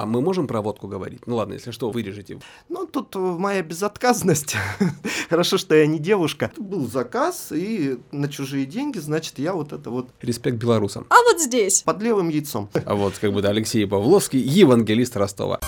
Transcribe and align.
А 0.00 0.06
мы 0.06 0.22
можем 0.22 0.46
про 0.46 0.62
водку 0.62 0.88
говорить? 0.88 1.26
Ну 1.26 1.36
ладно, 1.36 1.52
если 1.52 1.72
что, 1.72 1.90
вырежете. 1.90 2.40
Ну, 2.70 2.86
тут 2.86 3.14
моя 3.16 3.62
безотказность. 3.62 4.56
Хорошо, 5.28 5.58
что 5.58 5.74
я 5.74 5.86
не 5.86 5.98
девушка. 5.98 6.50
Был 6.56 6.88
заказ, 6.88 7.52
и 7.52 7.98
на 8.10 8.30
чужие 8.30 8.64
деньги, 8.64 8.98
значит, 8.98 9.38
я 9.38 9.52
вот 9.52 9.74
это 9.74 9.90
вот... 9.90 10.08
Респект 10.22 10.56
белорусам. 10.56 11.06
А 11.10 11.22
вот 11.30 11.42
здесь. 11.42 11.82
Под 11.82 12.00
левым 12.00 12.30
яйцом. 12.30 12.70
А 12.86 12.94
вот 12.94 13.18
как 13.18 13.34
бы 13.34 13.42
да, 13.42 13.50
Алексей 13.50 13.86
Павловский, 13.86 14.40
евангелист 14.40 15.18
Ростова. 15.18 15.60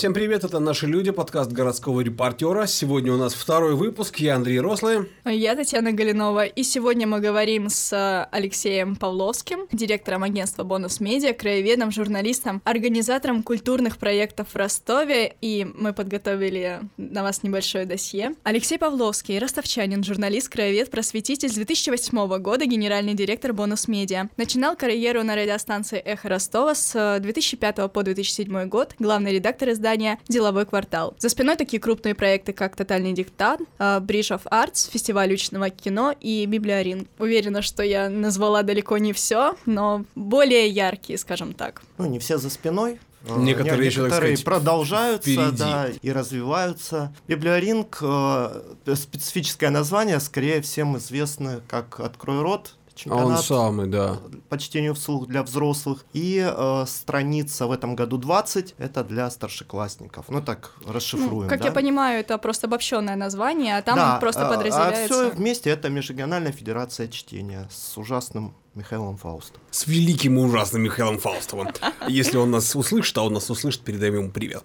Всем 0.00 0.14
привет, 0.14 0.44
это 0.44 0.60
«Наши 0.60 0.86
люди», 0.86 1.10
подкаст 1.10 1.52
городского 1.52 2.00
репортера. 2.00 2.64
Сегодня 2.66 3.12
у 3.12 3.18
нас 3.18 3.34
второй 3.34 3.74
выпуск, 3.74 4.16
я 4.16 4.36
Андрей 4.36 4.58
Рослый. 4.58 5.10
Я 5.26 5.54
Татьяна 5.54 5.92
Галинова, 5.92 6.46
и 6.46 6.62
сегодня 6.62 7.06
мы 7.06 7.20
говорим 7.20 7.68
с 7.68 8.24
Алексеем 8.32 8.96
Павловским, 8.96 9.66
директором 9.72 10.22
агентства 10.22 10.64
«Бонус 10.64 11.00
Медиа», 11.00 11.34
краеведом, 11.34 11.90
журналистом, 11.90 12.62
организатором 12.64 13.42
культурных 13.42 13.98
проектов 13.98 14.48
в 14.54 14.56
Ростове, 14.56 15.34
и 15.42 15.70
мы 15.74 15.92
подготовили 15.92 16.80
на 16.96 17.22
вас 17.22 17.42
небольшое 17.42 17.84
досье. 17.84 18.34
Алексей 18.42 18.78
Павловский, 18.78 19.38
ростовчанин, 19.38 20.02
журналист, 20.02 20.48
краевед, 20.48 20.90
просветитель 20.90 21.50
с 21.50 21.56
2008 21.56 22.38
года, 22.38 22.64
генеральный 22.64 23.12
директор 23.12 23.52
«Бонус 23.52 23.86
Медиа». 23.86 24.30
Начинал 24.38 24.76
карьеру 24.76 25.24
на 25.24 25.36
радиостанции 25.36 25.98
«Эхо 25.98 26.30
Ростова» 26.30 26.74
с 26.74 27.18
2005 27.20 27.92
по 27.92 28.02
2007 28.02 28.66
год, 28.66 28.94
главный 28.98 29.34
редактор 29.34 29.68
издания 29.68 29.89
издания 29.90 30.18
«Деловой 30.28 30.66
квартал». 30.66 31.14
За 31.18 31.28
спиной 31.28 31.56
такие 31.56 31.80
крупные 31.80 32.14
проекты, 32.14 32.52
как 32.52 32.76
«Тотальный 32.76 33.12
диктант», 33.12 33.62
«Bridge 33.78 34.30
of 34.30 34.42
Arts», 34.44 34.90
фестиваль 34.90 35.28
уличного 35.30 35.70
кино 35.70 36.14
и 36.20 36.46
«Библиорин». 36.46 37.08
Уверена, 37.18 37.62
что 37.62 37.82
я 37.82 38.08
назвала 38.08 38.62
далеко 38.62 38.98
не 38.98 39.12
все, 39.12 39.56
но 39.66 40.04
более 40.14 40.68
яркие, 40.68 41.18
скажем 41.18 41.54
так. 41.54 41.82
Ну, 41.98 42.06
не 42.06 42.18
все 42.18 42.38
за 42.38 42.50
спиной, 42.50 43.00
Некоторые, 43.22 43.88
еще, 43.88 44.00
Некоторые 44.00 44.36
сказать, 44.38 44.44
продолжаются, 44.44 45.30
впереди. 45.30 45.58
да, 45.58 45.88
и 46.00 46.10
развиваются. 46.10 47.14
Библиоринг 47.28 47.98
э, 48.00 48.94
специфическое 48.94 49.68
название, 49.68 50.20
скорее 50.20 50.62
всем 50.62 50.96
известно 50.96 51.60
как 51.68 52.00
«Открой 52.00 52.40
рот», 52.40 52.76
А 53.08 53.16
он 53.16 53.38
самый, 53.38 53.86
да. 53.86 54.18
по 54.48 54.58
чтению 54.58 54.94
вслух 54.94 55.26
для 55.26 55.42
взрослых. 55.42 56.04
И 56.12 56.38
э, 56.44 56.84
страница 56.86 57.66
в 57.66 57.72
этом 57.72 57.96
году 57.96 58.18
20 58.18 58.74
это 58.78 59.04
для 59.04 59.30
старшеклассников. 59.30 60.26
Ну 60.28 60.42
так 60.42 60.72
расшифруем. 60.86 61.44
Ну, 61.44 61.48
как 61.48 61.60
да? 61.60 61.66
я 61.66 61.72
понимаю, 61.72 62.20
это 62.20 62.36
просто 62.38 62.66
обобщенное 62.66 63.16
название, 63.16 63.78
а 63.78 63.82
там 63.82 63.96
Да, 63.96 64.16
просто 64.18 64.46
а- 64.46 64.54
подразделяется. 64.54 65.26
А 65.26 65.30
все 65.30 65.36
вместе 65.36 65.70
это 65.70 65.88
Межрегиональная 65.88 66.52
федерация 66.52 67.08
чтения 67.08 67.68
с 67.70 67.96
ужасным 67.96 68.54
Михаилом 68.74 69.16
Фаустом. 69.16 69.60
С 69.70 69.86
великим 69.86 70.38
и 70.38 70.42
ужасным 70.42 70.82
Михаилом 70.82 71.18
Фаустовым. 71.18 71.68
Если 72.08 72.36
он 72.36 72.50
нас 72.50 72.74
услышит, 72.76 73.16
а 73.18 73.22
он 73.22 73.34
нас 73.34 73.50
услышит, 73.50 73.82
передаем 73.82 74.14
ему 74.14 74.30
привет. 74.30 74.64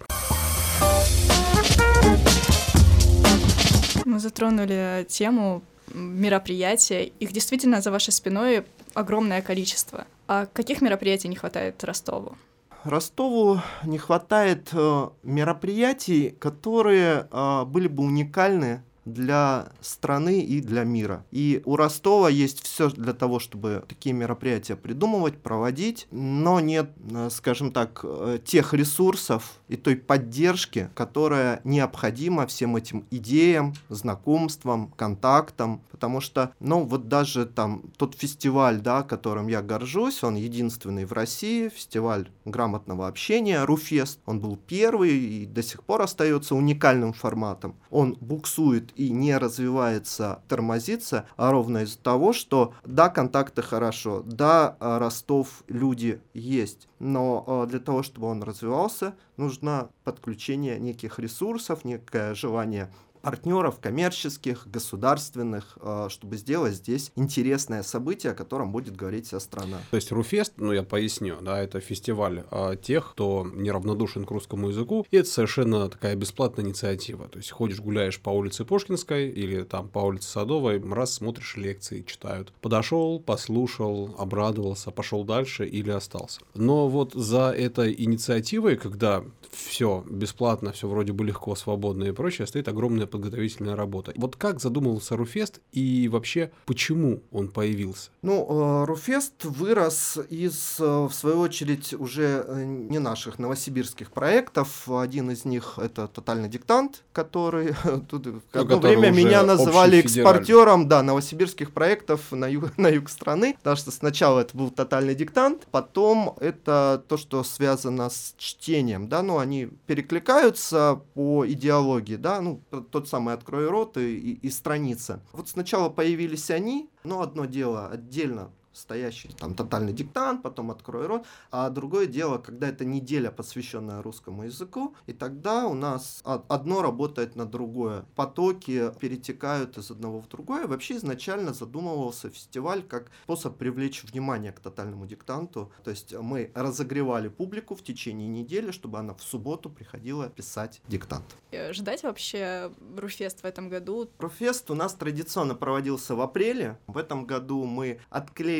Мы 4.04 4.20
затронули 4.20 5.04
тему 5.08 5.62
мероприятия. 5.96 7.04
Их 7.04 7.32
действительно 7.32 7.80
за 7.80 7.90
вашей 7.90 8.12
спиной 8.12 8.64
огромное 8.94 9.42
количество. 9.42 10.06
А 10.28 10.46
каких 10.46 10.82
мероприятий 10.82 11.28
не 11.28 11.36
хватает 11.36 11.82
Ростову? 11.84 12.36
Ростову 12.84 13.60
не 13.84 13.98
хватает 13.98 14.68
э, 14.72 15.08
мероприятий, 15.24 16.30
которые 16.38 17.26
э, 17.30 17.64
были 17.64 17.88
бы 17.88 18.04
уникальны 18.04 18.82
для 19.06 19.68
страны 19.80 20.40
и 20.40 20.60
для 20.60 20.84
мира. 20.84 21.24
И 21.30 21.62
у 21.64 21.76
Ростова 21.76 22.28
есть 22.28 22.62
все 22.62 22.90
для 22.90 23.14
того, 23.14 23.38
чтобы 23.38 23.84
такие 23.88 24.12
мероприятия 24.12 24.76
придумывать, 24.76 25.38
проводить, 25.38 26.08
но 26.10 26.60
нет, 26.60 26.90
э, 27.10 27.30
скажем 27.30 27.72
так, 27.72 28.00
э, 28.02 28.38
тех 28.44 28.74
ресурсов 28.74 29.60
и 29.68 29.76
той 29.76 29.96
поддержки, 29.96 30.90
которая 30.94 31.60
необходима 31.64 32.46
всем 32.46 32.76
этим 32.76 33.06
идеям, 33.10 33.74
знакомствам, 33.88 34.92
контактам, 34.96 35.80
потому 35.90 36.20
что, 36.20 36.52
ну, 36.60 36.82
вот 36.82 37.08
даже 37.08 37.46
там 37.46 37.84
тот 37.96 38.14
фестиваль, 38.14 38.80
да, 38.80 39.02
которым 39.02 39.46
я 39.46 39.62
горжусь, 39.62 40.24
он 40.24 40.34
единственный 40.34 41.04
в 41.04 41.12
России, 41.12 41.68
фестиваль 41.68 42.28
грамотного 42.44 43.06
общения, 43.06 43.64
Руфест, 43.64 44.18
он 44.26 44.40
был 44.40 44.56
первый 44.56 45.12
и 45.16 45.46
до 45.46 45.62
сих 45.62 45.84
пор 45.84 46.02
остается 46.02 46.54
уникальным 46.54 47.12
форматом. 47.12 47.76
Он 47.90 48.16
буксует 48.20 48.95
и 48.96 49.10
не 49.10 49.36
развивается, 49.36 50.42
тормозится, 50.48 51.26
а 51.36 51.50
ровно 51.52 51.78
из-за 51.84 51.98
того, 51.98 52.32
что 52.32 52.74
да, 52.84 53.08
контакты 53.08 53.62
хорошо, 53.62 54.22
да, 54.24 54.76
а, 54.80 54.98
Ростов 54.98 55.62
люди 55.68 56.20
есть, 56.34 56.88
но 56.98 57.44
а, 57.46 57.66
для 57.66 57.78
того, 57.78 58.02
чтобы 58.02 58.26
он 58.26 58.42
развивался, 58.42 59.14
нужно 59.36 59.90
подключение 60.04 60.78
неких 60.78 61.18
ресурсов, 61.18 61.84
некое 61.84 62.34
желание 62.34 62.90
партнеров 63.26 63.80
коммерческих, 63.80 64.68
государственных, 64.68 65.78
э, 65.80 66.06
чтобы 66.10 66.36
сделать 66.36 66.74
здесь 66.74 67.10
интересное 67.16 67.82
событие, 67.82 68.30
о 68.30 68.34
котором 68.36 68.70
будет 68.70 68.94
говорить 68.94 69.26
вся 69.26 69.40
страна. 69.40 69.78
То 69.90 69.96
есть 69.96 70.12
Руфест, 70.12 70.52
ну 70.58 70.70
я 70.70 70.84
поясню, 70.84 71.38
да, 71.40 71.60
это 71.60 71.80
фестиваль 71.80 72.44
а, 72.52 72.76
тех, 72.76 73.10
кто 73.10 73.44
неравнодушен 73.52 74.26
к 74.26 74.30
русскому 74.30 74.68
языку, 74.68 75.04
и 75.10 75.16
это 75.16 75.28
совершенно 75.28 75.88
такая 75.88 76.14
бесплатная 76.14 76.64
инициатива. 76.64 77.26
То 77.26 77.38
есть 77.38 77.50
ходишь, 77.50 77.80
гуляешь 77.80 78.20
по 78.20 78.30
улице 78.30 78.64
Пушкинской 78.64 79.28
или 79.28 79.64
там 79.64 79.88
по 79.88 79.98
улице 79.98 80.28
Садовой, 80.28 80.80
раз 80.88 81.14
смотришь 81.14 81.56
лекции, 81.56 82.02
читают. 82.02 82.52
Подошел, 82.60 83.18
послушал, 83.18 84.14
обрадовался, 84.18 84.92
пошел 84.92 85.24
дальше 85.24 85.66
или 85.66 85.90
остался. 85.90 86.42
Но 86.54 86.88
вот 86.88 87.14
за 87.14 87.50
этой 87.50 87.92
инициативой, 87.92 88.76
когда 88.76 89.24
все 89.50 90.04
бесплатно, 90.08 90.70
все 90.70 90.88
вроде 90.88 91.12
бы 91.12 91.24
легко, 91.24 91.56
свободно 91.56 92.04
и 92.04 92.12
прочее, 92.12 92.46
стоит 92.46 92.68
огромная 92.68 93.06
подготовительная 93.16 93.76
работа. 93.76 94.12
Вот 94.16 94.36
как 94.36 94.60
задумывался 94.60 95.16
Руфест 95.16 95.60
и 95.72 96.08
вообще 96.08 96.50
почему 96.66 97.22
он 97.32 97.48
появился? 97.48 98.10
Ну, 98.22 98.82
э, 98.82 98.84
Руфест 98.86 99.44
вырос 99.44 100.18
из, 100.30 100.76
э, 100.78 100.84
в 100.84 101.12
свою 101.12 101.40
очередь, 101.40 101.94
уже 101.94 102.44
э, 102.46 102.64
не 102.64 102.98
наших 102.98 103.38
новосибирских 103.38 104.10
проектов. 104.10 104.88
Один 104.90 105.30
из 105.30 105.44
них 105.44 105.78
это 105.78 106.08
«Тотальный 106.08 106.48
диктант», 106.48 107.02
который 107.12 107.74
тут 108.08 108.26
в 108.26 108.42
одно 108.52 108.78
время 108.78 109.10
меня 109.10 109.42
называли 109.42 109.98
экспортером 109.98 110.88
да, 110.88 111.02
новосибирских 111.02 111.72
проектов 111.72 112.32
на 112.32 112.46
юг, 112.46 112.72
на 112.76 112.88
юг 112.88 113.08
страны, 113.08 113.54
потому 113.58 113.76
что 113.76 113.90
сначала 113.90 114.40
это 114.40 114.56
был 114.56 114.70
«Тотальный 114.70 115.14
диктант», 115.14 115.66
потом 115.70 116.36
это 116.40 117.02
то, 117.08 117.16
что 117.16 117.42
связано 117.44 118.10
с 118.10 118.34
чтением, 118.36 119.08
да, 119.08 119.22
ну, 119.22 119.38
они 119.38 119.68
перекликаются 119.86 121.00
по 121.14 121.46
идеологии, 121.46 122.16
да, 122.16 122.40
ну, 122.40 122.60
т- 122.70 122.82
тот 123.06 123.10
самый 123.10 123.34
«Открой 123.34 123.68
рот» 123.68 123.96
и, 123.98 124.16
и- 124.18 124.46
и 124.46 124.50
страница. 124.50 125.20
Вот 125.32 125.48
сначала 125.48 125.88
появились 125.88 126.50
они, 126.50 126.90
но 127.04 127.20
одно 127.22 127.44
дело 127.44 127.88
отдельно 127.88 128.50
стоящий 128.76 129.28
там 129.28 129.54
тотальный 129.54 129.92
диктант, 129.92 130.42
потом 130.42 130.70
открой 130.70 131.06
рот, 131.06 131.26
а 131.50 131.70
другое 131.70 132.06
дело, 132.06 132.38
когда 132.38 132.68
это 132.68 132.84
неделя, 132.84 133.30
посвященная 133.30 134.02
русскому 134.02 134.44
языку, 134.44 134.94
и 135.06 135.12
тогда 135.12 135.66
у 135.66 135.74
нас 135.74 136.22
одно 136.24 136.82
работает 136.82 137.36
на 137.36 137.46
другое. 137.46 138.04
Потоки 138.14 138.92
перетекают 139.00 139.78
из 139.78 139.90
одного 139.90 140.20
в 140.20 140.28
другое. 140.28 140.66
Вообще 140.66 140.96
изначально 140.96 141.52
задумывался 141.54 142.30
фестиваль 142.30 142.82
как 142.82 143.10
способ 143.24 143.56
привлечь 143.56 144.04
внимание 144.04 144.52
к 144.52 144.60
тотальному 144.60 145.06
диктанту. 145.06 145.72
То 145.84 145.90
есть 145.90 146.14
мы 146.14 146.50
разогревали 146.54 147.28
публику 147.28 147.74
в 147.74 147.82
течение 147.82 148.28
недели, 148.28 148.70
чтобы 148.70 148.98
она 148.98 149.14
в 149.14 149.22
субботу 149.22 149.70
приходила 149.70 150.28
писать 150.28 150.80
диктант. 150.88 151.24
Э, 151.50 151.72
Ждать 151.72 152.02
вообще 152.02 152.70
Руфест 152.96 153.42
в 153.42 153.44
этом 153.44 153.68
году? 153.68 154.08
Профест 154.18 154.70
у 154.70 154.74
нас 154.74 154.94
традиционно 154.94 155.54
проводился 155.54 156.14
в 156.14 156.20
апреле. 156.20 156.78
В 156.86 156.98
этом 156.98 157.26
году 157.26 157.64
мы 157.64 158.00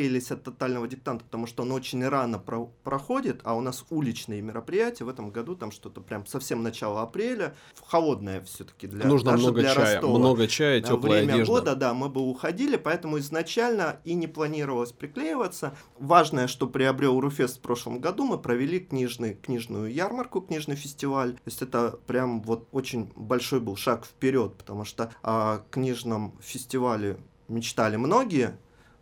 отклеились 0.07 0.31
от 0.31 0.43
тотального 0.43 0.87
диктанта, 0.87 1.25
потому 1.25 1.47
что 1.47 1.63
он 1.63 1.71
очень 1.71 2.07
рано 2.07 2.39
про- 2.39 2.69
проходит, 2.83 3.41
а 3.43 3.55
у 3.55 3.61
нас 3.61 3.85
уличные 3.89 4.41
мероприятия. 4.41 5.03
В 5.03 5.09
этом 5.09 5.31
году 5.31 5.55
там 5.55 5.71
что-то 5.71 6.01
прям 6.01 6.25
совсем 6.25 6.63
начало 6.63 7.01
апреля. 7.01 7.55
Холодное 7.85 8.41
все-таки 8.41 8.87
для 8.87 9.05
Нужно 9.05 9.31
даже 9.31 9.43
много 9.43 9.61
для 9.61 9.73
чая, 9.73 9.95
Ростова. 9.95 10.17
много 10.19 10.47
чая, 10.47 10.81
теплая 10.81 11.21
время 11.21 11.33
одежда. 11.35 11.53
года, 11.53 11.75
да, 11.75 11.93
мы 11.93 12.09
бы 12.09 12.21
уходили, 12.21 12.77
поэтому 12.77 13.17
изначально 13.19 13.99
и 14.05 14.13
не 14.13 14.27
планировалось 14.27 14.91
приклеиваться. 14.91 15.73
Важное, 15.99 16.47
что 16.47 16.67
приобрел 16.67 17.19
Руфест 17.19 17.57
в 17.57 17.61
прошлом 17.61 17.99
году, 17.99 18.25
мы 18.25 18.37
провели 18.37 18.79
книжный, 18.79 19.35
книжную 19.35 19.93
ярмарку, 19.93 20.41
книжный 20.41 20.75
фестиваль. 20.75 21.33
То 21.33 21.41
есть 21.45 21.61
это 21.61 21.99
прям 22.07 22.41
вот 22.41 22.67
очень 22.71 23.11
большой 23.15 23.59
был 23.59 23.75
шаг 23.75 24.05
вперед, 24.05 24.55
потому 24.57 24.85
что 24.85 25.11
о 25.21 25.59
книжном 25.71 26.33
фестивале 26.41 27.17
мечтали 27.47 27.95
многие 27.97 28.57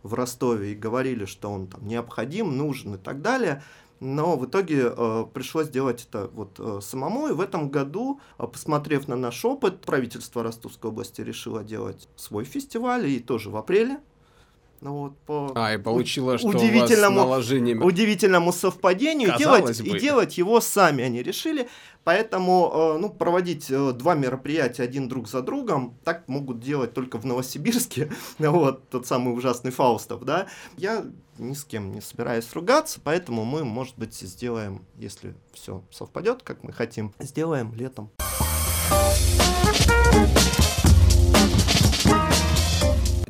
в 0.06 0.14
Ростове 0.14 0.72
и 0.72 0.74
говорили, 0.74 1.24
что 1.24 1.50
он 1.50 1.66
там 1.66 1.86
необходим, 1.86 2.56
нужен 2.56 2.94
и 2.94 2.98
так 2.98 3.22
далее. 3.22 3.62
Но 3.98 4.36
в 4.36 4.44
итоге 4.46 4.92
э, 4.94 5.24
пришлось 5.32 5.70
делать 5.70 6.06
это 6.08 6.28
вот 6.34 6.58
э, 6.58 6.80
самому. 6.82 7.28
И 7.28 7.32
в 7.32 7.40
этом 7.40 7.70
году, 7.70 8.20
э, 8.38 8.46
посмотрев 8.46 9.08
на 9.08 9.16
наш 9.16 9.42
опыт, 9.44 9.80
правительство 9.80 10.42
Ростовской 10.42 10.90
области 10.90 11.22
решило 11.22 11.64
делать 11.64 12.08
свой 12.16 12.44
фестиваль. 12.44 13.06
И 13.06 13.20
тоже 13.20 13.48
в 13.48 13.56
апреле 13.56 14.00
Ну, 14.80 14.92
вот, 14.94 15.18
по 15.18 15.52
А, 15.54 15.74
и 15.74 15.78
получила, 15.78 16.38
что 16.38 16.48
удивительному, 16.48 17.16
у 17.16 17.18
вас 17.20 17.28
наложением... 17.28 17.82
удивительному 17.82 18.52
совпадению 18.52 19.32
Казалось 19.32 19.78
делать, 19.78 19.80
бы. 19.80 19.96
и 19.96 20.00
делать 20.00 20.38
его 20.38 20.60
сами 20.60 21.04
они 21.04 21.22
решили. 21.22 21.68
Поэтому 22.04 22.70
э, 22.72 22.98
ну, 22.98 23.10
проводить 23.10 23.68
э, 23.68 23.92
два 23.92 24.14
мероприятия 24.14 24.84
один 24.84 25.08
друг 25.08 25.28
за 25.28 25.42
другом 25.42 25.98
так 26.04 26.28
могут 26.28 26.60
делать 26.60 26.94
только 26.94 27.18
в 27.18 27.26
Новосибирске. 27.26 28.12
вот 28.38 28.88
тот 28.90 29.06
самый 29.06 29.34
ужасный 29.34 29.72
Фаустов, 29.72 30.24
да. 30.24 30.46
Я 30.76 31.04
ни 31.38 31.54
с 31.54 31.64
кем 31.64 31.92
не 31.92 32.00
собираюсь 32.00 32.52
ругаться, 32.52 33.00
поэтому 33.02 33.44
мы, 33.44 33.64
может 33.64 33.98
быть, 33.98 34.14
сделаем, 34.14 34.86
если 34.96 35.34
все 35.52 35.82
совпадет, 35.90 36.42
как 36.42 36.62
мы 36.62 36.72
хотим, 36.72 37.12
сделаем 37.18 37.74
летом. 37.74 38.10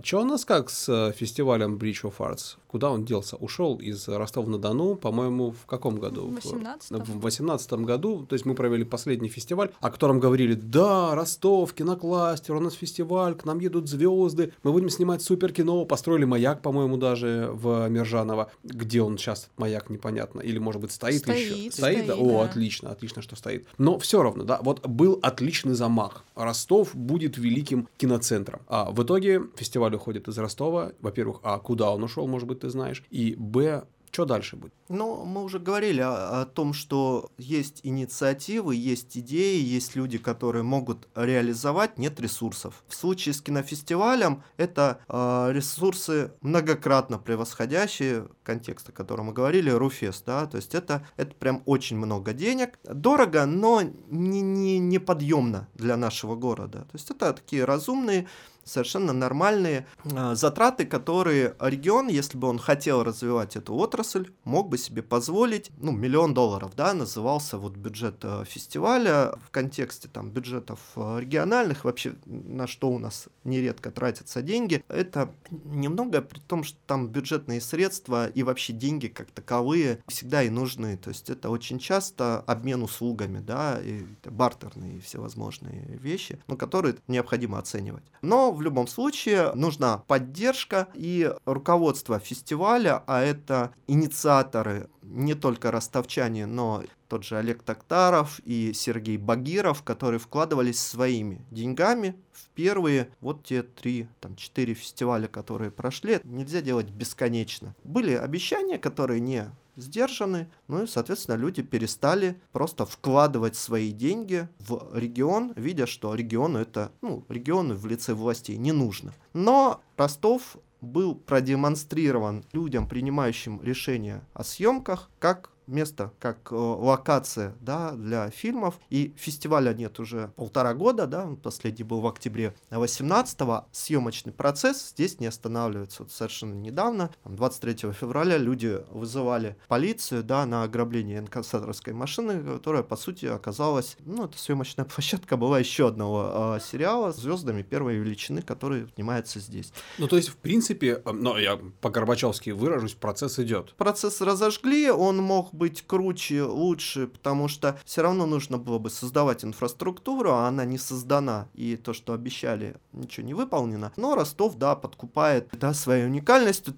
Че 0.06 0.20
у 0.20 0.24
нас 0.24 0.44
как 0.44 0.70
с 0.70 0.88
э, 0.88 1.12
фестивалем 1.16 1.78
Bridge 1.78 2.02
of 2.02 2.18
Arts? 2.18 2.58
Куда 2.68 2.90
он 2.90 3.04
делся? 3.04 3.34
Ушел 3.36 3.76
из 3.78 4.06
Ростова-на-Дону, 4.06 4.94
по-моему, 4.94 5.50
в 5.50 5.66
каком 5.66 5.96
году? 5.98 6.28
В 6.28 6.36
18-м. 6.36 7.02
В 7.02 7.20
18 7.22 7.72
году. 7.72 8.24
То 8.24 8.34
есть 8.34 8.46
мы 8.46 8.54
провели 8.54 8.84
последний 8.84 9.28
фестиваль, 9.28 9.70
о 9.80 9.90
котором 9.90 10.20
говорили, 10.20 10.54
да, 10.54 11.16
Ростов, 11.16 11.72
кинокластер, 11.72 12.54
у 12.54 12.60
нас 12.60 12.74
фестиваль, 12.74 13.34
к 13.34 13.44
нам 13.44 13.58
едут 13.58 13.88
звезды, 13.88 14.52
мы 14.62 14.70
будем 14.70 14.90
снимать 14.90 15.22
супер 15.22 15.52
кино, 15.52 15.84
построили 15.84 16.24
маяк, 16.24 16.62
по-моему, 16.62 16.98
даже 16.98 17.50
в 17.52 17.88
Мержаново. 17.88 18.52
Где 18.62 19.02
он 19.02 19.18
сейчас, 19.18 19.50
маяк, 19.56 19.90
непонятно. 19.90 20.40
Или, 20.40 20.58
может 20.58 20.80
быть, 20.80 20.92
стоит, 20.92 21.22
Стоит, 21.22 21.56
еще? 21.56 21.72
стоит, 21.72 22.06
да? 22.06 22.14
О, 22.14 22.28
да. 22.28 22.44
отлично, 22.44 22.90
отлично, 22.90 23.22
что 23.22 23.34
стоит. 23.34 23.66
Но 23.76 23.98
все 23.98 24.22
равно, 24.22 24.44
да, 24.44 24.60
вот 24.62 24.86
был 24.86 25.18
отличный 25.22 25.74
замах. 25.74 26.22
Ростов 26.36 26.94
будет 26.94 27.38
великим 27.38 27.88
киноцентром. 27.96 28.60
А 28.68 28.92
в 28.92 29.02
итоге 29.02 29.42
фестиваль 29.56 29.95
уходит 29.96 30.28
из 30.28 30.38
Ростова. 30.38 30.92
Во-первых, 31.00 31.40
а 31.42 31.58
куда 31.58 31.90
он 31.90 32.02
ушел, 32.02 32.26
может 32.26 32.48
быть, 32.48 32.60
ты 32.60 32.70
знаешь. 32.70 33.02
И 33.10 33.34
б, 33.36 33.84
что 34.16 34.24
дальше 34.24 34.56
будет? 34.56 34.72
Ну, 34.88 35.26
мы 35.26 35.42
уже 35.44 35.58
говорили 35.58 36.00
о, 36.00 36.40
о 36.40 36.46
том, 36.46 36.72
что 36.72 37.30
есть 37.36 37.80
инициативы, 37.82 38.74
есть 38.74 39.18
идеи, 39.18 39.60
есть 39.60 39.94
люди, 39.94 40.16
которые 40.16 40.62
могут 40.62 41.06
реализовать, 41.14 41.98
нет 41.98 42.18
ресурсов. 42.18 42.82
В 42.88 42.94
случае 42.94 43.34
с 43.34 43.42
кинофестивалем 43.42 44.42
это 44.56 45.00
э, 45.06 45.52
ресурсы 45.52 46.32
многократно 46.40 47.18
превосходящие 47.18 48.28
контекст, 48.42 48.88
о 48.88 48.92
котором 48.92 49.26
мы 49.26 49.32
говорили, 49.34 49.68
Руфес, 49.68 50.22
да, 50.24 50.46
то 50.46 50.56
есть 50.56 50.74
это, 50.74 51.06
это 51.18 51.34
прям 51.34 51.62
очень 51.66 51.98
много 51.98 52.32
денег. 52.32 52.78
Дорого, 52.84 53.44
но 53.44 53.82
не, 53.82 54.40
не, 54.40 54.78
неподъемно 54.78 55.68
для 55.74 55.98
нашего 55.98 56.36
города. 56.36 56.86
То 56.90 56.94
есть 56.94 57.10
это 57.10 57.34
такие 57.34 57.66
разумные 57.66 58.26
совершенно 58.66 59.12
нормальные 59.12 59.86
э, 60.04 60.34
затраты, 60.34 60.84
которые 60.84 61.54
регион, 61.60 62.08
если 62.08 62.36
бы 62.36 62.48
он 62.48 62.58
хотел 62.58 63.02
развивать 63.02 63.56
эту 63.56 63.74
отрасль, 63.74 64.30
мог 64.44 64.68
бы 64.68 64.76
себе 64.76 65.02
позволить, 65.02 65.70
ну, 65.78 65.92
миллион 65.92 66.34
долларов, 66.34 66.72
да, 66.76 66.92
назывался 66.92 67.58
вот 67.58 67.76
бюджет 67.76 68.16
э, 68.22 68.44
фестиваля 68.46 69.32
в 69.46 69.50
контексте 69.50 70.08
там 70.08 70.30
бюджетов 70.30 70.80
э, 70.96 71.20
региональных, 71.20 71.84
вообще 71.84 72.14
на 72.26 72.66
что 72.66 72.90
у 72.90 72.98
нас 72.98 73.28
нередко 73.44 73.90
тратятся 73.90 74.42
деньги, 74.42 74.84
это 74.88 75.32
немного, 75.64 76.20
при 76.20 76.40
том, 76.40 76.64
что 76.64 76.76
там 76.86 77.08
бюджетные 77.08 77.60
средства 77.60 78.26
и 78.26 78.42
вообще 78.42 78.72
деньги 78.72 79.06
как 79.06 79.30
таковые 79.30 80.00
всегда 80.08 80.42
и 80.42 80.50
нужны, 80.50 80.96
то 80.96 81.10
есть 81.10 81.30
это 81.30 81.50
очень 81.50 81.78
часто 81.78 82.40
обмен 82.40 82.82
услугами, 82.82 83.38
да, 83.38 83.78
и 83.80 84.04
бартерные 84.24 85.00
всевозможные 85.00 85.98
вещи, 86.02 86.40
но 86.48 86.56
которые 86.56 86.96
необходимо 87.06 87.58
оценивать. 87.58 88.04
Но 88.22 88.55
в 88.56 88.62
любом 88.62 88.86
случае 88.86 89.52
нужна 89.54 89.98
поддержка 89.98 90.88
и 90.94 91.32
руководство 91.44 92.18
фестиваля, 92.18 93.02
а 93.06 93.22
это 93.22 93.72
инициаторы 93.86 94.88
не 95.02 95.34
только 95.34 95.70
ростовчане, 95.70 96.46
но 96.46 96.82
тот 97.08 97.24
же 97.24 97.38
Олег 97.38 97.62
Токтаров 97.62 98.40
и 98.44 98.72
Сергей 98.72 99.16
Багиров, 99.16 99.82
которые 99.82 100.20
вкладывались 100.20 100.80
своими 100.80 101.44
деньгами 101.50 102.16
в 102.32 102.48
первые 102.50 103.10
вот 103.20 103.44
те 103.44 103.62
три, 103.62 104.08
там, 104.20 104.36
четыре 104.36 104.74
фестиваля, 104.74 105.28
которые 105.28 105.70
прошли. 105.70 106.20
Нельзя 106.24 106.60
делать 106.60 106.90
бесконечно. 106.90 107.74
Были 107.84 108.12
обещания, 108.12 108.78
которые 108.78 109.20
не 109.20 109.50
сдержаны, 109.76 110.48
ну 110.68 110.84
и, 110.84 110.86
соответственно, 110.86 111.36
люди 111.36 111.62
перестали 111.62 112.40
просто 112.52 112.86
вкладывать 112.86 113.56
свои 113.56 113.92
деньги 113.92 114.48
в 114.58 114.90
регион, 114.94 115.52
видя, 115.54 115.86
что 115.86 116.14
региону 116.14 116.58
это, 116.58 116.92
ну, 117.02 117.24
региону 117.28 117.74
в 117.74 117.86
лице 117.86 118.14
властей 118.14 118.56
не 118.56 118.72
нужно. 118.72 119.12
Но 119.34 119.82
Ростов 119.96 120.56
был 120.80 121.14
продемонстрирован 121.14 122.44
людям, 122.52 122.88
принимающим 122.88 123.60
решения 123.62 124.22
о 124.34 124.44
съемках, 124.44 125.10
как 125.18 125.50
место, 125.66 126.12
как 126.18 126.52
э, 126.52 126.54
локация 126.54 127.54
да, 127.60 127.92
для 127.92 128.30
фильмов. 128.30 128.78
И 128.90 129.14
фестиваля 129.16 129.72
нет 129.72 129.98
уже 129.98 130.32
полтора 130.36 130.74
года, 130.74 131.06
да, 131.06 131.24
он 131.24 131.36
последний 131.36 131.84
был 131.84 132.00
в 132.00 132.06
октябре 132.06 132.54
18-го. 132.70 133.66
Съемочный 133.72 134.32
процесс 134.32 134.90
здесь 134.90 135.20
не 135.20 135.26
останавливается. 135.26 136.02
Вот 136.02 136.12
совершенно 136.12 136.54
недавно, 136.54 137.10
там, 137.22 137.36
23 137.36 137.92
февраля, 137.92 138.38
люди 138.38 138.80
вызывали 138.90 139.56
полицию 139.68 140.22
да, 140.22 140.46
на 140.46 140.62
ограбление 140.62 141.18
инкассаторской 141.18 141.92
машины, 141.92 142.42
которая, 142.42 142.82
по 142.82 142.96
сути, 142.96 143.26
оказалась... 143.26 143.96
Ну, 144.00 144.24
это 144.24 144.38
съемочная 144.38 144.84
площадка 144.96 145.36
была 145.36 145.58
еще 145.58 145.88
одного 145.88 146.56
э, 146.56 146.60
сериала 146.60 147.12
с 147.12 147.16
звездами 147.16 147.62
первой 147.62 147.96
величины, 147.96 148.42
который 148.42 148.88
снимается 148.94 149.40
здесь. 149.40 149.72
Ну, 149.98 150.08
то 150.08 150.16
есть, 150.16 150.28
в 150.28 150.36
принципе, 150.36 151.02
э, 151.04 151.12
но 151.12 151.38
я 151.38 151.58
по-горбачевски 151.80 152.50
выражусь, 152.50 152.94
процесс 152.94 153.38
идет. 153.38 153.74
Процесс 153.74 154.20
разожгли, 154.20 154.90
он 154.90 155.18
мог 155.18 155.52
быть 155.56 155.82
круче, 155.86 156.42
лучше, 156.42 157.06
потому 157.06 157.48
что 157.48 157.78
все 157.84 158.02
равно 158.02 158.26
нужно 158.26 158.58
было 158.58 158.78
бы 158.78 158.90
создавать 158.90 159.44
инфраструктуру, 159.44 160.32
а 160.32 160.48
она 160.48 160.64
не 160.64 160.78
создана, 160.78 161.48
и 161.54 161.76
то, 161.76 161.92
что 161.92 162.12
обещали, 162.12 162.76
ничего 162.92 163.26
не 163.26 163.34
выполнено. 163.34 163.92
Но 163.96 164.14
Ростов, 164.14 164.56
да, 164.56 164.74
подкупает 164.76 165.48
да, 165.52 165.74
своей 165.74 166.04
уникальностью. 166.06 166.74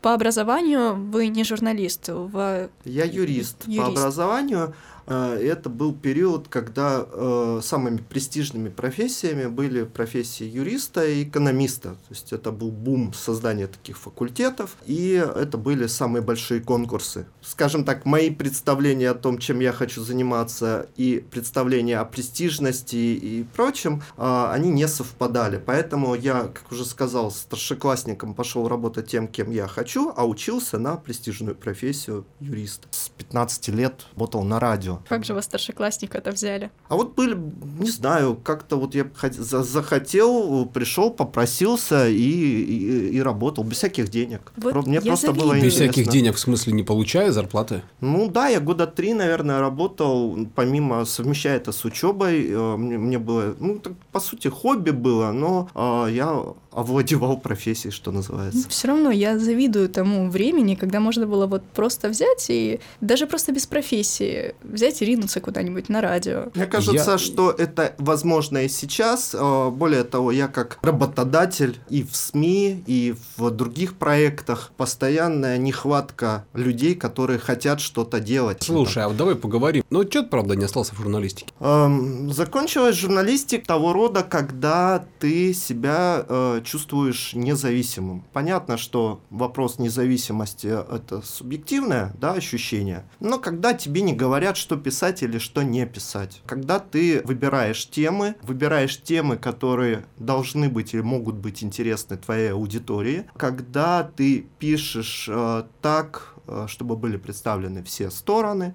По 0.00 0.14
образованию 0.14 0.94
вы 0.94 1.28
не 1.28 1.44
журналист, 1.44 2.08
вы 2.08 2.70
Я 2.84 3.04
юрист, 3.04 3.58
по 3.58 3.70
Юрист. 3.70 3.98
образованию. 3.98 4.74
Э, 5.06 5.38
Это 5.42 5.68
был 5.68 5.92
период, 5.94 6.48
когда 6.48 7.06
э, 7.06 7.60
самыми 7.62 7.98
престижными 7.98 8.68
профессиями 8.68 9.46
были 9.46 9.84
профессии 9.84 10.44
юриста 10.44 11.06
и 11.06 11.24
экономиста. 11.24 11.90
То 11.90 12.10
есть 12.10 12.32
это 12.32 12.52
был 12.52 12.70
бум 12.70 13.12
создания 13.12 13.66
таких 13.66 13.98
факультетов, 13.98 14.76
и 14.86 15.12
это 15.12 15.58
были 15.58 15.86
самые 15.86 16.22
большие 16.22 16.60
конкурсы. 16.60 17.26
Скажем 17.40 17.84
так, 17.84 18.04
мои 18.04 18.30
представления 18.30 19.10
о 19.10 19.14
том, 19.14 19.38
чем 19.38 19.60
я 19.60 19.72
хочу 19.72 20.02
заниматься, 20.02 20.88
и 20.96 21.24
представления 21.30 21.98
о 21.98 22.04
престижности 22.04 22.96
и 22.96 23.44
прочем, 23.54 24.02
э, 24.16 24.48
они 24.52 24.70
не 24.70 24.88
совпадали. 24.88 25.62
Поэтому 25.64 26.14
я, 26.14 26.44
как 26.44 26.70
уже 26.72 26.84
сказал, 26.84 27.30
старшеклассником 27.30 28.34
пошел 28.34 28.68
работать 28.68 29.08
тем, 29.08 29.28
кем 29.28 29.50
я 29.50 29.66
хочу, 29.66 30.12
а 30.16 30.26
учился 30.26 30.78
на 30.78 30.96
престижную 30.96 31.56
профессию 31.56 32.24
юриста. 32.40 32.88
С 32.90 33.08
15 33.08 33.68
лет 33.68 34.06
работал 34.14 34.42
на 34.44 34.60
радио. 34.60 34.91
Как 35.08 35.24
же 35.24 35.34
вас 35.34 35.44
старшеклассника 35.44 36.18
это 36.18 36.30
взяли? 36.32 36.70
А 36.88 36.96
вот 36.96 37.14
были, 37.14 37.36
не 37.78 37.90
знаю, 37.90 38.36
как-то 38.42 38.76
вот 38.76 38.94
я 38.94 39.02
хот- 39.04 39.32
за- 39.40 39.62
захотел, 39.62 40.66
пришел, 40.66 41.10
попросился 41.10 42.08
и, 42.08 42.14
и, 42.16 43.08
и 43.16 43.22
работал 43.22 43.64
без 43.64 43.76
всяких 43.78 44.08
денег. 44.08 44.52
Вот 44.56 44.86
Мне 44.86 45.00
просто 45.00 45.32
было 45.32 45.48
завидую. 45.50 45.62
Без 45.62 45.74
интересно. 45.74 45.92
всяких 45.92 46.12
денег, 46.12 46.34
в 46.36 46.38
смысле, 46.38 46.72
не 46.72 46.82
получая 46.82 47.32
зарплаты? 47.32 47.82
Ну 48.00 48.28
да, 48.28 48.48
я 48.48 48.60
года 48.60 48.86
три, 48.86 49.14
наверное, 49.14 49.60
работал, 49.60 50.36
помимо 50.54 51.04
совмещая 51.04 51.56
это 51.56 51.72
с 51.72 51.84
учебой. 51.84 52.46
э, 52.50 52.76
Мне, 52.76 52.98
мне 52.98 53.18
было, 53.18 53.54
ну, 53.58 53.78
так, 53.78 53.92
по 54.12 54.20
сути, 54.20 54.48
хобби 54.48 54.90
было, 54.90 55.32
но 55.32 55.68
э, 55.74 56.12
я 56.12 56.42
овладевал 56.72 57.38
профессией, 57.38 57.92
что 57.92 58.10
называется. 58.12 58.68
Все 58.68 58.88
равно 58.88 59.10
я 59.10 59.38
завидую 59.38 59.88
тому 59.88 60.28
времени, 60.30 60.74
когда 60.74 61.00
можно 61.00 61.26
было 61.26 61.46
вот 61.46 61.62
просто 61.74 62.08
взять 62.08 62.46
и 62.48 62.80
даже 63.00 63.26
просто 63.26 63.52
без 63.52 63.66
профессии 63.66 64.54
взять 64.62 65.02
и 65.02 65.04
ринуться 65.04 65.40
куда-нибудь 65.40 65.88
на 65.88 66.00
радио. 66.00 66.50
Мне 66.54 66.66
кажется, 66.66 67.12
Я- 67.12 67.18
что 67.18 67.50
это 67.50 67.94
возможно 67.98 68.64
и 68.64 68.68
сейчас. 68.68 69.34
Э, 69.34 69.70
Более 69.70 70.04
того, 70.04 70.32
я 70.32 70.48
как 70.48 70.78
работодатель 70.82 71.78
и 71.88 72.02
в 72.02 72.14
СМИ, 72.16 72.82
и 72.86 73.14
в 73.36 73.50
других 73.50 73.94
проектах 73.96 74.72
постоянная 74.76 75.58
нехватка 75.58 76.44
людей, 76.54 76.94
которые 76.94 77.38
хотят 77.38 77.80
что-то 77.80 78.20
делать. 78.20 78.62
Слушай, 78.62 79.04
а 79.04 79.08
вот 79.08 79.16
давай 79.16 79.34
поговорим. 79.34 79.84
Ну, 79.90 80.02
что 80.02 80.22
ты, 80.22 80.28
правда, 80.28 80.54
не 80.56 80.64
остался 80.64 80.94
в 80.94 80.98
журналистике? 80.98 81.52
Эм, 81.60 82.32
закончилась 82.32 82.96
журналистика 82.96 83.66
того 83.66 83.92
рода, 83.92 84.22
когда 84.22 85.04
ты 85.18 85.52
себя 85.54 86.24
э, 86.28 86.61
чувствуешь 86.62 87.34
независимым. 87.34 88.24
Понятно, 88.32 88.76
что 88.76 89.20
вопрос 89.30 89.78
независимости– 89.78 90.66
это 90.92 91.22
субъективное 91.22 92.12
да, 92.18 92.32
ощущение, 92.32 93.04
но 93.20 93.38
когда 93.38 93.74
тебе 93.74 94.02
не 94.02 94.12
говорят, 94.12 94.56
что 94.56 94.76
писать 94.76 95.22
или 95.22 95.38
что 95.38 95.62
не 95.62 95.86
писать, 95.86 96.42
когда 96.46 96.78
ты 96.78 97.22
выбираешь 97.24 97.88
темы, 97.88 98.36
выбираешь 98.42 99.02
темы, 99.02 99.36
которые 99.36 100.04
должны 100.18 100.68
быть 100.68 100.94
или 100.94 101.02
могут 101.02 101.36
быть 101.36 101.62
интересны 101.62 102.16
твоей 102.16 102.52
аудитории, 102.52 103.26
когда 103.36 104.02
ты 104.04 104.46
пишешь 104.58 105.28
э, 105.30 105.64
так, 105.80 106.34
э, 106.46 106.66
чтобы 106.68 106.96
были 106.96 107.16
представлены 107.16 107.82
все 107.82 108.10
стороны. 108.10 108.74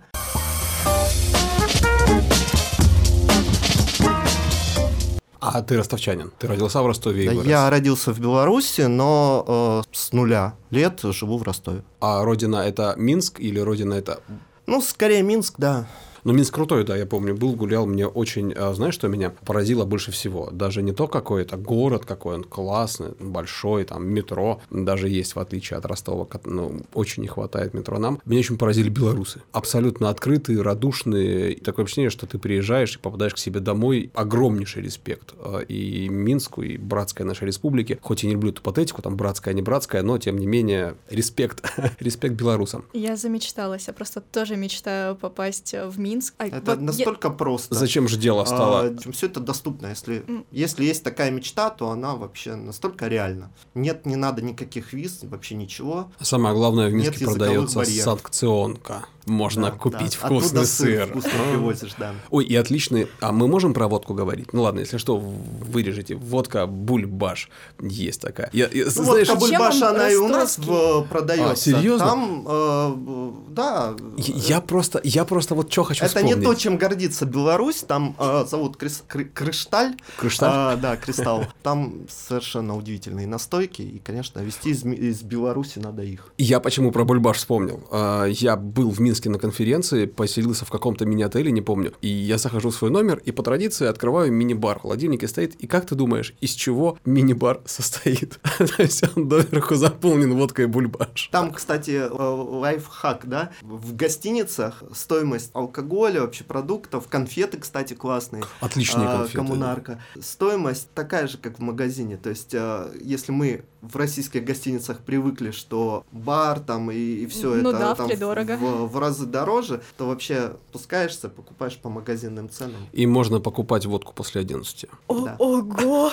А 5.54 5.62
ты 5.62 5.78
ростовчанин? 5.78 6.32
Ты 6.40 6.48
родился 6.48 6.82
в 6.82 6.88
Ростове 6.88 7.24
и 7.24 7.28
Да, 7.28 7.34
вырос? 7.34 7.48
я 7.48 7.70
родился 7.70 8.14
в 8.14 8.20
Беларуси, 8.20 8.82
но 8.82 9.84
э, 9.88 9.96
с 9.96 10.12
нуля 10.14 10.54
лет 10.72 11.00
живу 11.04 11.38
в 11.38 11.44
Ростове. 11.44 11.84
А 12.00 12.24
родина 12.24 12.58
это 12.58 12.94
Минск 12.98 13.40
или 13.40 13.60
родина 13.60 13.94
это... 13.96 14.20
Ну, 14.66 14.82
скорее 14.82 15.22
Минск, 15.24 15.56
да. 15.58 15.88
Ну, 16.28 16.34
Минск 16.34 16.54
крутой, 16.56 16.84
да, 16.84 16.98
я 16.98 17.06
помню, 17.06 17.38
был, 17.38 17.54
гулял, 17.54 17.86
мне 17.86 18.06
очень, 18.06 18.52
а, 18.52 18.74
знаешь, 18.74 18.94
что 18.96 19.08
меня 19.08 19.30
поразило 19.30 19.86
больше 19.86 20.12
всего? 20.12 20.50
Даже 20.52 20.82
не 20.82 20.92
то, 20.92 21.08
какой 21.08 21.44
это 21.44 21.56
город, 21.56 22.04
какой 22.06 22.36
он 22.36 22.44
классный, 22.44 23.12
большой, 23.18 23.86
там, 23.86 24.06
метро, 24.06 24.60
даже 24.70 25.08
есть, 25.08 25.38
в 25.38 25.40
отличие 25.40 25.78
от 25.78 25.86
Ростова, 25.86 26.28
ну, 26.44 26.82
очень 26.94 27.22
не 27.22 27.30
хватает 27.30 27.74
метро 27.74 27.98
нам. 27.98 28.20
Меня 28.26 28.42
очень 28.42 28.58
поразили 28.58 28.90
белорусы. 28.90 29.42
Абсолютно 29.54 30.10
открытые, 30.10 30.62
радушные. 30.62 31.54
И 31.54 31.62
Такое 31.62 31.86
ощущение, 31.86 32.10
что 32.10 32.28
ты 32.28 32.38
приезжаешь 32.38 32.98
и 32.98 33.00
попадаешь 33.00 33.34
к 33.34 33.38
себе 33.38 33.62
домой. 33.62 34.12
Огромнейший 34.14 34.84
респект 34.84 35.34
а, 35.40 35.60
и 35.60 36.10
Минску, 36.10 36.62
и 36.62 36.76
братской 36.76 37.26
нашей 37.26 37.48
республике. 37.48 38.00
Хоть 38.02 38.26
и 38.26 38.28
не 38.28 38.34
люблю 38.34 38.50
эту 38.50 38.62
патетику, 38.62 39.02
там, 39.02 39.16
братская, 39.16 39.54
не 39.54 39.62
братская, 39.62 40.04
но, 40.04 40.18
тем 40.18 40.38
не 40.38 40.46
менее, 40.46 40.96
респект, 41.10 41.64
респект 42.02 42.36
белорусам. 42.36 42.84
Я 42.92 43.16
замечталась, 43.16 43.88
я 43.88 43.94
просто 43.94 44.20
тоже 44.20 44.58
мечтаю 44.58 45.16
попасть 45.16 45.74
в 45.74 45.98
Минск. 45.98 46.17
А, 46.38 46.48
Это 46.48 46.72
вот 46.72 46.80
я- 46.80 46.86
настолько 46.86 47.30
просто. 47.30 47.76
Зачем 47.76 48.08
же 48.08 48.18
дело 48.18 48.46
стало? 48.46 48.96
все 49.12 49.28
это 49.28 49.40
доступно. 49.40 49.88
Если, 49.88 50.24
М. 50.28 50.46
если 50.52 50.84
есть 50.86 51.04
такая 51.04 51.32
мечта, 51.32 51.70
то 51.70 51.90
она 51.90 52.16
вообще 52.16 52.56
настолько 52.56 53.08
реальна. 53.08 53.52
Нет, 53.74 54.06
не 54.06 54.16
надо 54.16 54.42
никаких 54.42 54.94
виз, 54.94 55.20
вообще 55.24 55.56
ничего. 55.56 56.12
Самое 56.20 56.56
главное, 56.56 56.88
в 56.90 56.94
Нет 56.94 57.06
Минске 57.06 57.26
языковых 57.26 57.72
продается 57.72 58.04
санкционка. 58.04 59.06
Можно 59.28 59.70
Да, 59.70 59.72
купить 59.72 60.18
да. 60.22 60.28
вкусный 60.28 60.62
Оттуда 60.62 60.66
сыр. 60.66 61.08
вкусно 61.08 61.32
А. 61.34 61.52
привозишь, 61.52 61.94
да. 61.98 62.14
Ой, 62.30 62.46
и 62.46 62.56
отличный. 62.56 63.08
А 63.20 63.32
мы 63.32 63.48
можем 63.48 63.74
про 63.74 63.88
водку 63.88 64.14
говорить? 64.14 64.54
Ну 64.54 64.62
ладно, 64.64 64.80
если 64.80 64.98
что, 64.98 65.18
вырежете. 65.18 66.16
Водка 66.16 66.66
бульбаш 66.66 67.50
есть 67.82 68.22
такая. 68.22 68.50
Я, 68.54 68.70
я- 68.72 68.86
Ну, 68.86 68.90
знаешь, 69.04 69.28
Кабульбаш, 69.28 69.76
он 69.76 69.84
она 69.84 70.10
и 70.10 70.16
у 70.16 70.28
нас 70.28 70.58
в- 70.58 71.04
продается. 71.10 71.52
А, 71.52 71.56
серьезно? 71.56 72.08
Там, 72.08 72.46
э, 72.48 73.32
да. 73.50 73.96
я, 74.18 74.36
я 74.56 74.62
просто, 74.62 75.02
я 75.04 75.26
просто 75.26 75.56
вот 75.56 75.72
что 75.72 75.84
хочу 75.84 76.06
Это 76.06 76.16
вспомнить. 76.16 76.38
не 76.38 76.44
то, 76.44 76.54
чем 76.56 76.78
гордится 76.78 77.26
Беларусь. 77.26 77.84
Там 77.88 78.16
э, 78.18 78.46
зовут 78.50 78.78
Крис- 78.78 79.04
Кры- 79.10 79.26
Крышталь. 79.34 79.96
Кришталь? 80.18 80.50
А, 80.54 80.76
да, 80.78 80.96
кристалл. 80.96 81.46
Там 81.64 82.08
совершенно 82.10 82.76
удивительные 82.78 83.28
настойки. 83.28 83.82
И, 83.82 84.00
конечно, 84.00 84.40
везти 84.40 84.70
из, 84.70 84.86
из 84.86 85.22
Беларуси 85.22 85.80
надо 85.80 86.04
их. 86.04 86.32
Я 86.38 86.60
почему 86.60 86.92
про 86.92 87.04
бульбаш 87.04 87.38
вспомнил? 87.38 87.84
А, 87.92 88.26
Я 88.26 88.56
был 88.56 88.90
в 88.92 89.00
Минске 89.00 89.17
на 89.26 89.40
конференции, 89.40 90.06
поселился 90.06 90.66
в 90.66 90.70
каком-то 90.70 91.06
мини-отеле, 91.06 91.52
не 91.52 91.62
помню. 91.62 91.94
И 92.02 92.08
я 92.08 92.38
захожу 92.38 92.70
в 92.70 92.76
свой 92.76 92.92
номер 92.92 93.22
и 93.26 93.32
по 93.32 93.44
традиции 93.44 93.88
открываю 93.88 94.32
мини-бар. 94.32 94.80
В 94.80 94.82
холодильнике 94.84 95.28
стоит. 95.28 95.56
И 95.56 95.68
как 95.68 95.86
ты 95.86 95.96
думаешь, 95.96 96.34
из 96.42 96.52
чего 96.52 96.98
мини-бар 97.06 97.62
состоит? 97.66 98.40
То 98.58 98.84
есть 98.84 99.04
он 99.16 99.28
доверху 99.28 99.76
заполнен 99.76 100.36
водкой 100.36 100.68
бульбаш. 100.68 101.30
Там, 101.32 101.52
кстати, 101.52 101.92
э, 101.92 102.10
лайфхак, 102.10 103.28
да, 103.28 103.52
в 103.62 103.96
гостиницах 103.96 104.84
стоимость 104.94 105.52
алкоголя, 105.54 106.22
вообще 106.22 106.44
продуктов, 106.44 107.08
конфеты, 107.08 107.58
кстати, 107.58 107.94
классные. 107.94 108.44
Отличные 108.60 109.08
а, 109.08 109.18
конфеты. 109.18 109.38
Коммунарка. 109.38 110.02
Стоимость 110.20 110.90
такая 110.94 111.28
же, 111.28 111.38
как 111.38 111.60
в 111.60 111.62
магазине. 111.62 112.18
То 112.18 112.30
есть, 112.30 112.54
э, 112.54 112.92
если 113.02 113.32
мы 113.32 113.64
в 113.82 113.96
российских 113.96 114.44
гостиницах 114.44 115.00
привыкли, 115.00 115.52
что 115.52 116.06
бар 116.12 116.60
там 116.60 116.90
и, 116.92 117.26
все 117.28 117.56
Ну 117.56 117.70
это 117.70 117.80
да, 117.80 117.96
там 117.96 118.08
в, 118.08 118.88
в 118.88 118.98
разы 118.98 119.26
дороже, 119.26 119.82
то 119.98 120.08
вообще 120.08 120.54
пускаешься, 120.72 121.30
покупаешь 121.30 121.78
по 121.78 121.90
магазинным 121.90 122.50
ценам. 122.50 122.88
И 122.92 123.06
можно 123.06 123.40
покупать 123.40 123.86
водку 123.86 124.14
после 124.14 124.42
11. 124.42 124.86
О- 125.08 125.26
Да. 125.26 125.36
Ого! 125.40 126.12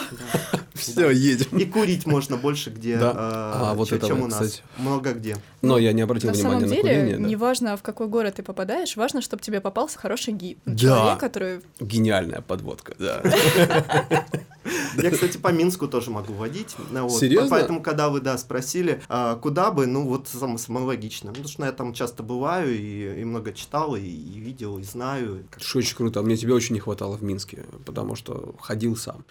Все, 0.75 1.11
едем. 1.11 1.56
И 1.59 1.64
курить 1.64 2.06
можно 2.06 2.37
больше 2.37 2.71
где, 2.71 2.99
Да. 2.99 3.11
э, 3.11 3.14
А, 3.16 3.75
вот 3.75 3.88
чем, 3.88 3.99
это 3.99 4.06
чем 4.09 4.23
у 4.23 4.26
нас. 4.26 4.35
кстати. 4.35 4.62
Много 4.76 5.12
где. 5.12 5.37
Но 5.62 5.78
я 5.78 5.92
не 5.92 6.02
обратил 6.02 6.30
На 6.30 6.35
внимания 6.35 6.61
самом 6.61 6.68
на 6.71 6.76
деле, 6.76 6.83
курение. 6.94 7.16
да. 7.18 7.28
неважно, 7.28 7.76
в 7.76 7.83
какой 7.83 8.09
город 8.09 8.35
ты 8.37 8.42
попадаешь, 8.42 8.97
важно, 8.97 9.23
чтобы 9.23 9.42
тебе 9.42 9.61
попался 9.61 9.99
хороший 9.99 10.35
гид. 10.35 10.59
Да. 10.66 10.76
Человек, 10.76 11.18
который... 11.21 11.61
Гениальная 11.80 12.40
подводка, 12.42 12.94
да. 12.99 13.23
Я, 15.02 15.11
кстати, 15.11 15.37
по 15.38 15.49
Минску 15.49 15.88
тоже 15.88 16.11
могу 16.11 16.33
водить. 16.33 16.75
Ну, 16.90 17.09
вот. 17.09 17.21
Серьезно? 17.21 17.50
Поэтому, 17.50 17.83
когда 17.83 18.09
вы, 18.09 18.21
да, 18.21 18.38
спросили, 18.38 19.02
а, 19.09 19.37
куда 19.37 19.71
бы, 19.71 19.87
ну, 19.87 20.06
вот 20.06 20.28
самое, 20.28 20.59
самое 20.59 20.87
логичное. 20.87 21.33
Потому 21.33 21.49
что 21.49 21.64
я 21.64 21.73
там 21.73 21.92
часто 21.92 22.23
бываю 22.23 22.75
и, 22.75 23.21
и 23.21 23.25
много 23.25 23.52
читал, 23.52 23.97
и, 23.97 24.00
и 24.00 24.38
видел, 24.38 24.78
и 24.78 24.83
знаю. 24.83 25.44
Что 25.59 25.78
очень 25.78 25.97
круто. 25.97 26.21
А 26.21 26.23
Мне 26.23 26.37
тебя 26.37 26.54
очень 26.54 26.75
не 26.75 26.80
хватало 26.80 27.16
в 27.16 27.23
Минске, 27.23 27.64
потому 27.85 28.16
что 28.16 28.54
ходил 28.61 28.97
сам. 28.97 29.25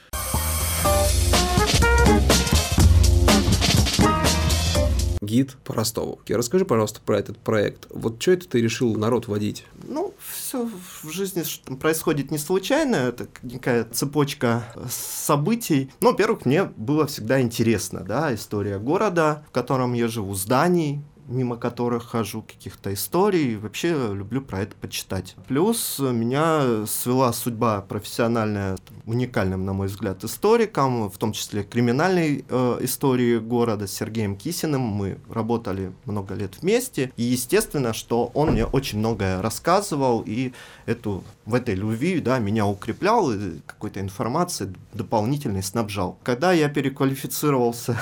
Гид 5.34 5.58
по 5.64 5.74
Ростову. 5.74 6.20
И 6.28 6.34
Расскажи, 6.36 6.64
пожалуйста, 6.64 7.02
про 7.04 7.18
этот 7.18 7.40
проект. 7.40 7.88
Вот 7.90 8.22
что 8.22 8.34
это 8.34 8.48
ты 8.48 8.62
решил 8.62 8.94
народ 8.96 9.28
водить? 9.28 9.66
Ну, 9.88 10.14
все 10.20 10.70
в 11.02 11.10
жизни 11.10 11.44
происходит 11.78 12.30
не 12.30 12.38
случайно, 12.38 12.98
это 12.98 13.28
некая 13.42 13.86
цепочка 13.86 14.64
э, 14.76 14.86
событий. 14.90 15.90
Ну, 16.02 16.12
во-первых, 16.12 16.46
мне 16.46 16.66
было 16.66 17.08
всегда 17.08 17.42
интересно, 17.42 18.02
да, 18.02 18.36
история 18.36 18.78
города, 18.78 19.44
в 19.48 19.52
котором 19.52 19.94
я 19.94 20.08
живу, 20.08 20.36
зданий, 20.36 21.02
мимо 21.28 21.58
которых 21.58 22.06
хожу, 22.06 22.42
каких-то 22.42 22.94
историй. 22.94 23.56
Вообще 23.56 24.14
люблю 24.14 24.42
про 24.42 24.62
это 24.62 24.76
почитать. 24.76 25.36
Плюс 25.48 26.00
меня 26.00 26.86
свела 26.86 27.34
судьба 27.34 27.82
профессиональная 27.82 28.78
уникальным, 29.06 29.66
на 29.66 29.74
мой 29.74 29.88
взгляд, 29.88 30.24
историком, 30.24 31.10
в 31.10 31.18
том 31.18 31.34
числе 31.34 31.64
криминальной 31.64 32.46
э, 32.48 32.78
истории 32.82 33.38
города 33.38 33.88
Сергеем 33.88 34.36
Кисиным. 34.36 34.82
Мы 34.82 35.18
работали 35.30 35.92
много 36.06 36.36
лет 36.36 36.62
вместе. 36.62 37.12
И 37.18 37.24
естественно, 37.24 37.94
что 37.94 38.32
он 38.34 38.52
мне 38.52 38.66
очень 38.66 39.00
многое 39.00 39.42
рассказывал 39.42 40.24
и 40.26 40.54
эту 40.86 41.24
в 41.46 41.56
этой 41.56 41.76
любви, 41.76 42.20
да, 42.22 42.40
меня 42.40 42.66
укреплял 42.66 43.32
и 43.32 43.60
какой-то 43.66 44.00
информацией 44.00 44.74
дополнительной 44.94 45.62
снабжал. 45.62 46.18
Когда 46.24 46.54
я 46.54 46.70
переквалифицировался 46.70 47.98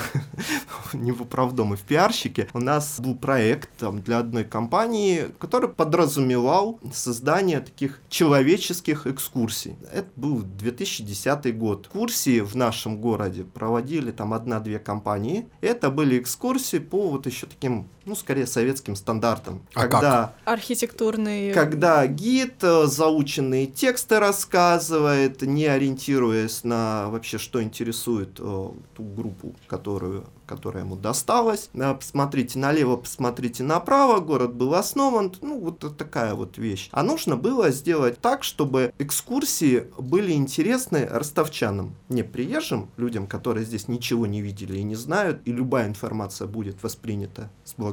не 0.92 1.10
в 1.10 1.22
управдом 1.22 1.74
и 1.74 1.76
в 1.76 1.80
пиарщике, 1.80 2.48
у 2.52 2.60
нас 2.60 3.00
был 3.00 3.11
проект 3.16 3.70
там, 3.78 4.00
для 4.00 4.18
одной 4.18 4.44
компании, 4.44 5.26
который 5.38 5.68
подразумевал 5.68 6.78
создание 6.92 7.60
таких 7.60 8.00
человеческих 8.08 9.06
экскурсий. 9.06 9.76
Это 9.92 10.08
был 10.16 10.42
2010 10.42 11.58
год. 11.58 11.86
Экскурсии 11.86 12.40
в 12.40 12.54
нашем 12.54 13.00
городе 13.00 13.44
проводили 13.44 14.10
там 14.10 14.32
одна-две 14.34 14.78
компании. 14.78 15.48
Это 15.60 15.90
были 15.90 16.18
экскурсии 16.18 16.78
по 16.78 17.10
вот 17.10 17.26
еще 17.26 17.46
таким, 17.46 17.88
ну, 18.04 18.14
скорее 18.14 18.46
советским 18.46 18.96
стандартам. 18.96 19.66
А 19.74 19.82
как? 19.82 19.90
когда 19.90 20.34
Архитектурный... 20.44 21.52
когда 21.52 22.06
гид 22.06 22.62
э, 22.62 22.86
заученные 22.86 23.66
тексты 23.66 24.18
рассказывает, 24.18 25.42
не 25.42 25.66
ориентируясь 25.66 26.64
на 26.64 27.08
вообще, 27.08 27.38
что 27.38 27.62
интересует 27.62 28.38
э, 28.38 28.68
ту 28.94 29.02
группу, 29.02 29.54
которую 29.66 30.26
которая 30.52 30.84
ему 30.84 30.96
досталась. 30.96 31.70
Да, 31.72 31.94
посмотрите 31.94 32.58
налево, 32.58 32.96
посмотрите 32.96 33.62
направо, 33.62 34.20
город 34.20 34.54
был 34.54 34.74
основан. 34.74 35.32
Ну, 35.40 35.58
вот 35.58 35.96
такая 35.96 36.34
вот 36.34 36.58
вещь. 36.58 36.90
А 36.92 37.02
нужно 37.02 37.36
было 37.36 37.70
сделать 37.70 38.20
так, 38.20 38.44
чтобы 38.44 38.92
экскурсии 38.98 39.86
были 39.98 40.32
интересны 40.32 41.06
ростовчанам, 41.06 41.94
не 42.10 42.22
приезжим 42.22 42.90
людям, 42.96 43.26
которые 43.26 43.64
здесь 43.64 43.88
ничего 43.88 44.26
не 44.26 44.42
видели 44.42 44.78
и 44.78 44.82
не 44.82 44.94
знают, 44.94 45.40
и 45.46 45.52
любая 45.52 45.88
информация 45.88 46.46
будет 46.46 46.82
воспринята 46.82 47.50
с 47.64 47.72
благодарностью. 47.74 47.91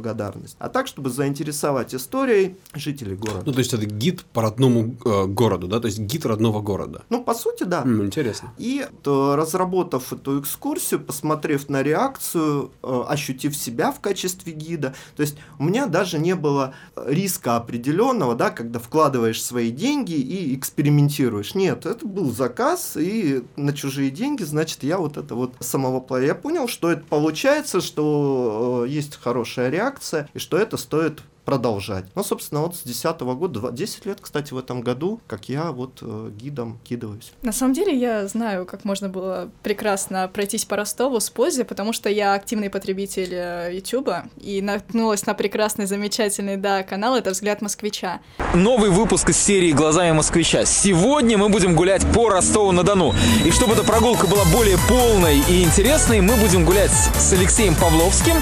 А 0.60 0.70
так, 0.70 0.88
чтобы 0.88 1.10
заинтересовать 1.10 1.94
историей 1.94 2.56
жителей 2.74 3.16
города. 3.16 3.44
Ну, 3.46 3.52
то 3.54 3.60
есть 3.60 3.74
это 3.74 3.86
гид 3.86 4.26
по 4.34 4.42
родному 4.42 4.96
э, 5.06 5.26
городу, 5.26 5.68
да? 5.68 5.80
То 5.80 5.88
есть 5.88 6.00
гид 6.00 6.26
родного 6.26 6.62
города. 6.62 7.04
Ну, 7.10 7.24
по 7.24 7.34
сути, 7.34 7.64
да. 7.64 7.82
М, 7.82 8.06
интересно. 8.06 8.54
И 8.58 8.86
э, 8.86 9.36
разработав 9.36 10.14
эту 10.14 10.40
экскурсию, 10.40 11.00
посмотрев 11.00 11.70
на 11.70 11.84
реакцию 11.84 12.72
э, 12.84 13.04
ощутив 13.08 13.56
себя 13.56 13.92
в 13.92 14.00
качестве 14.00 14.54
гида. 14.54 14.94
То 15.16 15.22
есть 15.22 15.38
у 15.58 15.64
меня 15.64 15.86
даже 15.88 16.20
не 16.20 16.36
было 16.36 16.74
риска 16.96 17.56
определенного, 17.58 18.36
да, 18.36 18.50
когда 18.50 18.80
вкладываешь 18.80 19.42
свои 19.44 19.72
деньги 19.72 20.14
и 20.14 20.56
экспериментируешь. 20.56 21.56
Нет, 21.56 21.86
это 21.86 22.06
был 22.06 22.32
заказ, 22.32 22.96
и 22.98 23.44
на 23.56 23.74
чужие 23.74 24.10
деньги, 24.10 24.44
значит, 24.44 24.84
я 24.84 24.98
вот 24.98 25.18
это 25.18 25.36
вот 25.36 25.54
самовоплощаю. 25.60 26.28
Я 26.28 26.36
понял, 26.36 26.68
что 26.68 26.92
это 26.92 27.04
получается, 27.04 27.82
что 27.82 28.86
э, 28.86 28.90
есть 28.90 29.18
хорошая 29.22 29.70
реакция, 29.70 29.89
и 30.34 30.40
что 30.40 30.58
это 30.58 30.78
стоит 30.78 31.22
продолжать. 31.50 32.06
Ну, 32.14 32.24
собственно, 32.24 32.62
вот 32.62 32.76
с 32.76 32.84
2010 32.84 33.22
года, 33.22 33.72
10 33.72 34.06
лет, 34.06 34.20
кстати, 34.22 34.54
в 34.54 34.58
этом 34.60 34.82
году, 34.82 35.20
как 35.26 35.50
я 35.50 35.72
вот 35.72 35.98
э, 36.04 36.30
гидом 36.40 36.78
кидываюсь. 36.84 37.32
На 37.42 37.52
самом 37.52 37.74
деле 37.74 37.98
я 37.98 38.28
знаю, 38.28 38.68
как 38.68 38.86
можно 38.86 39.10
было 39.10 39.50
прекрасно 39.64 40.30
пройтись 40.32 40.66
по 40.66 40.76
Ростову 40.76 41.20
с 41.20 41.32
пользой, 41.32 41.66
потому 41.66 41.92
что 41.92 42.08
я 42.08 42.36
активный 42.36 42.70
потребитель 42.70 43.34
э, 43.34 43.72
Ютуба 43.74 44.26
и 44.38 44.62
наткнулась 44.62 45.26
на 45.26 45.34
прекрасный, 45.34 45.88
замечательный, 45.88 46.56
да, 46.56 46.84
канал, 46.84 47.16
это 47.16 47.32
«Взгляд 47.32 47.64
москвича». 47.64 48.20
Новый 48.54 48.92
выпуск 48.92 49.32
из 49.32 49.38
серии 49.40 49.72
«Глазами 49.72 50.12
москвича». 50.12 50.66
Сегодня 50.66 51.36
мы 51.40 51.50
будем 51.50 51.76
гулять 51.76 52.06
по 52.14 52.30
Ростову-на-Дону. 52.30 53.16
И 53.44 53.50
чтобы 53.50 53.74
эта 53.74 53.84
прогулка 53.84 54.28
была 54.28 54.46
более 54.54 54.78
полной 54.88 55.40
и 55.50 55.64
интересной, 55.64 56.22
мы 56.22 56.36
будем 56.36 56.64
гулять 56.64 56.92
с 56.92 57.34
Алексеем 57.34 57.74
Павловским, 57.74 58.36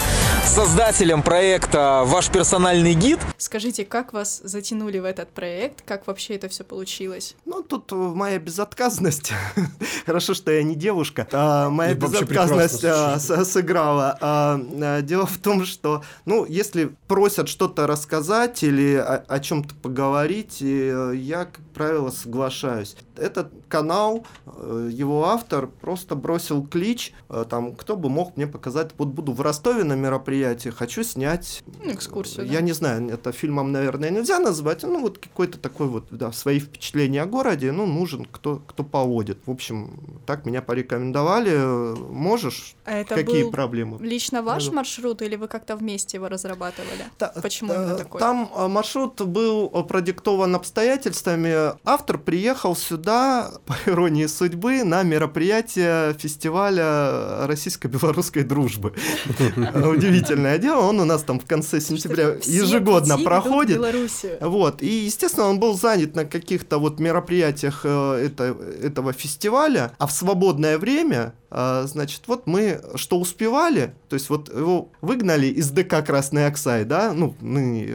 создателем 0.45 1.23
проекта 1.23 2.03
«Ваш 2.05 2.27
персональный 2.27 2.96
гид. 2.97 3.19
Скажите, 3.37 3.85
как 3.85 4.13
вас 4.13 4.41
затянули 4.43 4.99
в 4.99 5.05
этот 5.05 5.29
проект? 5.29 5.81
Как 5.85 6.07
вообще 6.07 6.35
это 6.35 6.49
все 6.49 6.63
получилось? 6.63 7.35
Ну, 7.45 7.61
тут 7.61 7.91
моя 7.91 8.39
безотказность. 8.39 9.31
Хорошо, 10.05 10.33
что 10.33 10.51
я 10.51 10.63
не 10.63 10.75
девушка. 10.75 11.27
А, 11.31 11.69
моя 11.69 11.93
безотказность 11.93 12.83
а, 12.83 13.19
сыграла. 13.19 14.17
А, 14.21 14.59
а, 14.81 15.01
дело 15.01 15.25
в 15.25 15.37
том, 15.37 15.65
что, 15.65 16.03
ну, 16.25 16.45
если 16.45 16.91
просят 17.07 17.49
что-то 17.49 17.87
рассказать 17.87 18.63
или 18.63 18.95
о, 18.95 19.23
о 19.27 19.39
чем-то 19.39 19.75
поговорить, 19.75 20.61
э, 20.61 21.13
я, 21.15 21.45
как 21.45 21.61
правило, 21.73 22.09
соглашаюсь. 22.09 22.95
Этот 23.15 23.51
канал, 23.67 24.25
э, 24.45 24.89
его 24.91 25.25
автор 25.25 25.67
просто 25.67 26.15
бросил 26.15 26.65
клич, 26.65 27.13
э, 27.29 27.45
там, 27.49 27.75
кто 27.75 27.95
бы 27.95 28.09
мог 28.09 28.37
мне 28.37 28.47
показать, 28.47 28.91
вот 28.97 29.09
буду 29.09 29.31
в 29.33 29.41
Ростове 29.41 29.83
на 29.83 29.93
мероприятии, 29.93 30.69
хочу 30.69 31.03
снять... 31.03 31.63
Экскурсию, 31.83 32.45
Я 32.45 32.59
да? 32.59 32.61
не 32.61 32.71
знаю, 32.73 33.09
это 33.09 33.31
фильмом, 33.31 33.71
наверное, 33.71 34.09
нельзя 34.09 34.39
назвать, 34.39 34.83
ну, 34.83 35.01
вот 35.01 35.17
какой-то 35.17 35.57
такой 35.59 35.87
вот, 35.87 36.05
да, 36.11 36.31
свои 36.31 36.59
впечатления 36.59 37.21
о 37.21 37.25
городе, 37.25 37.71
ну, 37.71 37.85
нужен 37.85 38.25
кто, 38.25 38.61
кто 38.67 38.83
поводит. 38.83 39.39
В 39.45 39.51
общем, 39.51 39.99
так 40.25 40.45
меня 40.45 40.61
порекомендовали. 40.61 41.95
Можешь? 42.11 42.75
А 42.85 42.93
это 42.99 43.15
Какие 43.15 43.43
был 43.43 43.51
проблемы? 43.51 43.97
лично 44.05 44.41
ваш 44.41 44.69
маршрут 44.71 45.21
или 45.21 45.35
вы 45.35 45.47
как-то 45.47 45.75
вместе 45.75 46.17
его 46.17 46.27
разрабатывали? 46.29 47.05
Та, 47.17 47.33
Почему 47.41 47.73
именно 47.73 47.95
такой? 47.95 48.19
Там 48.19 48.49
маршрут 48.69 49.21
был 49.21 49.69
продиктован 49.69 50.55
обстоятельствами. 50.55 51.77
Автор 51.85 52.17
приехал 52.17 52.75
сюда, 52.75 53.51
по 53.65 53.75
иронии 53.89 54.25
судьбы, 54.25 54.83
на 54.83 55.03
мероприятие 55.03 56.13
фестиваля 56.13 57.47
российско-белорусской 57.47 58.43
дружбы. 58.43 58.93
Удивительное 59.57 60.57
дело. 60.57 60.81
Он 60.81 60.99
у 60.99 61.05
нас 61.05 61.23
там 61.23 61.39
в 61.39 61.45
конце 61.45 61.79
сентября 61.81 62.37
ежегодно 62.43 63.17
проходит. 63.17 63.79
Вот. 64.41 64.81
И, 64.81 65.05
естественно, 65.05 65.47
он 65.47 65.59
был 65.59 65.77
занят 65.77 66.15
на 66.15 66.25
каких-то 66.25 66.77
вот 66.77 66.99
мероприятиях 66.99 67.81
э, 67.83 68.29
этого 68.83 69.13
фестиваля, 69.13 69.93
а 69.97 70.07
в 70.07 70.11
свободное 70.11 70.77
время 70.77 71.33
значит, 71.49 72.23
вот 72.27 72.47
мы 72.47 72.81
что 72.95 73.19
успевали, 73.19 73.93
то 74.09 74.15
есть 74.15 74.29
вот 74.29 74.49
его 74.49 74.89
выгнали 75.01 75.47
из 75.47 75.69
ДК 75.71 76.05
Красный 76.05 76.47
Оксай, 76.47 76.85
да, 76.85 77.13
ну, 77.13 77.35